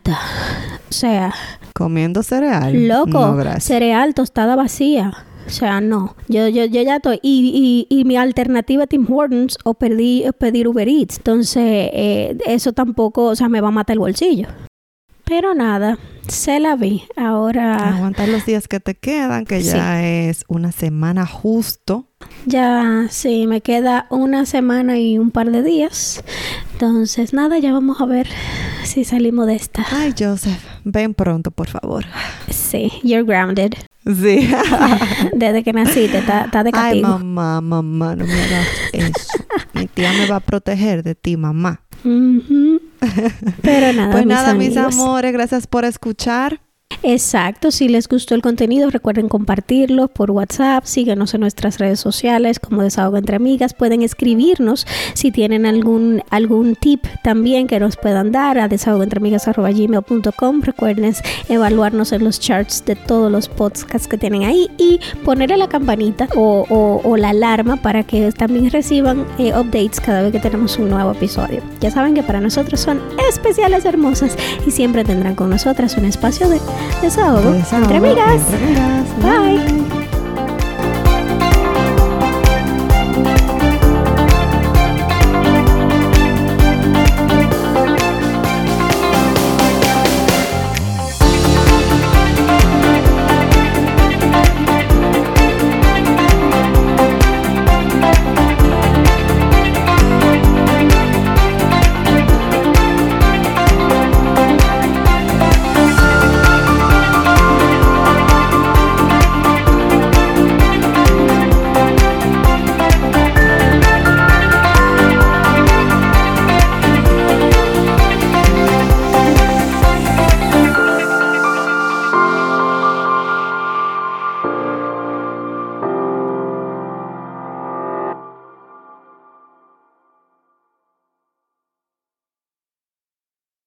[0.90, 1.34] O sea,
[1.74, 2.88] Comiendo cereal.
[2.88, 5.14] loco, No, cereal, tostada vacía.
[5.46, 6.16] O sea, no.
[6.28, 7.20] Yo, yo, yo ya estoy.
[7.22, 11.18] Y, y, y mi alternativa Tim Hortons o pedí, o pedir Uber Eats.
[11.18, 11.62] Entonces,
[11.94, 14.48] eh, eso tampoco, o sea, me va a matar el bolsillo.
[15.26, 15.98] Pero nada,
[16.28, 17.04] se la vi.
[17.18, 22.10] Ahora Aguantar los días que te quedan, que ya es una semana justo.
[22.46, 26.24] ya sí, me queda una semana y un par de días.
[26.74, 28.28] Entonces, nada, ya vamos a ver
[28.84, 29.86] si salimos de esta.
[29.92, 32.06] Ay, Joseph, ven pronto, por favor.
[32.50, 33.74] Sí, you're grounded.
[34.06, 34.52] Sí.
[35.34, 37.08] Desde que naciste, está está de Ay, castigo.
[37.18, 39.44] mamá, mamá, no me hagas eso.
[39.74, 41.82] Mi tía me va a proteger de ti, mamá.
[43.62, 46.62] Pero nada, Pues mis nada, mis amores, gracias por escuchar.
[47.04, 52.60] Exacto, si les gustó el contenido, recuerden compartirlo por WhatsApp, síguenos en nuestras redes sociales
[52.60, 58.32] como Desahogo entre Amigas, pueden escribirnos si tienen algún algún tip también que nos puedan
[58.32, 60.62] dar a desahogoentreamigas.gmail.com.
[60.62, 61.14] Recuerden
[61.50, 66.28] evaluarnos en los charts de todos los podcasts que tienen ahí y ponerle la campanita
[66.36, 71.12] o, la alarma para que también reciban eh, updates cada vez que tenemos un nuevo
[71.12, 71.62] episodio.
[71.80, 74.36] Ya saben que para nosotros son especiales hermosas
[74.68, 76.60] y siempre tendrán con nosotras un espacio de
[77.02, 78.42] desahogo, entre amigas.
[79.22, 79.95] Bye.